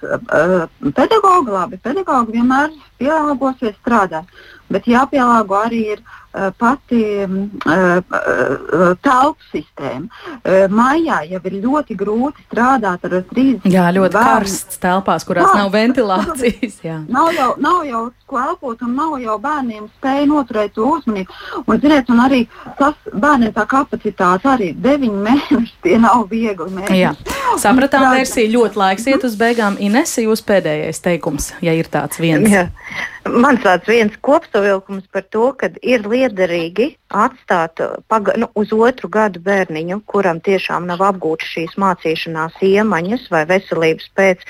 [0.94, 4.30] pedagogi, labi, pedagogi vienmēr pielāgosies strādāt,
[4.72, 6.04] bet jāpielāgo arī ir
[6.34, 10.08] Eh, pati uh, telpu sistēma.
[10.42, 14.40] Uh, Mājā jau ir ļoti grūti strādāt ar 30 Jā, ļoti bērnu.
[14.40, 15.60] karsts telpās, kurās Kā?
[15.60, 16.80] nav ventilācijas.
[16.82, 16.96] Jā.
[17.14, 18.02] Nav jau, nav jau
[18.34, 21.38] elpot un nav jau bērniem spēja noturēt to uzmanību.
[21.62, 22.42] Un, ziniet, un arī
[22.80, 26.98] tas bērniem tā kapacitāte arī 9 mēneši tie nav viegli mēneši.
[26.98, 27.14] Jā.
[27.62, 29.78] Sapratām versiju, ļoti laiks iet uz beigām.
[29.78, 32.50] Inesi, jūs pēdējais teikums, ja ir tāds viens.
[32.50, 32.66] Jā.
[33.24, 39.40] Mans tāds viens kopsavilkums par to, ka ir liederīgi atstāt paga, nu, uz otru gadu
[39.44, 44.44] bērniņu, kuram tiešām nav apgūtas šīs mācīšanās iemaņas vai veselības pēc,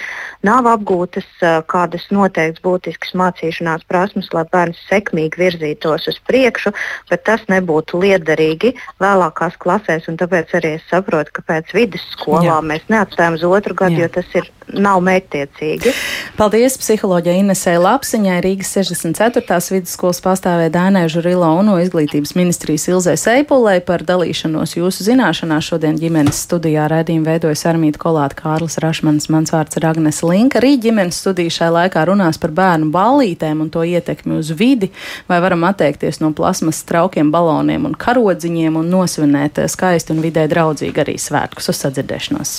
[0.47, 6.75] nav apgūtas uh, kādas noteiktas būtiskas mācīšanās prasmes, lai bērns sekmīgi virzītos uz priekšu,
[7.11, 10.09] bet tas nebūtu liederīgi vēlākās klasēs.
[10.25, 12.61] Tāpēc arī es saprotu, ka pēc vidusskolā Jā.
[12.65, 14.07] mēs neatstājam uz otru gadu, Jā.
[14.07, 15.93] jo tas ir nav mērķtiecīgi.
[16.39, 19.59] Paldies psiholoģijai Inesē Lapsiņai, Rīgas 64.
[19.75, 25.73] vidusskolas pārstāvē Dānai Žurilo un no izglītības ministrijas Ilzē Seipulē par dalīšanos jūsu zināšanās.
[25.73, 30.61] Šodien ģimenes studijā redzījuma veidojas Armīta Kolāta Kārlis Rašmanis, mans vārds ir Agnes Linka.
[30.61, 34.93] Arī ģimenes studija šai laikā runās par bērnu ballītēm un to ietekmi uz vidi,
[35.27, 41.09] vai varam atteikties no plasmas traukiem, baloniem un karodziņiem un nosvinēt skaisti un vidē draudzīgi
[41.09, 42.59] arī svētkus uz sadzirdēšanos.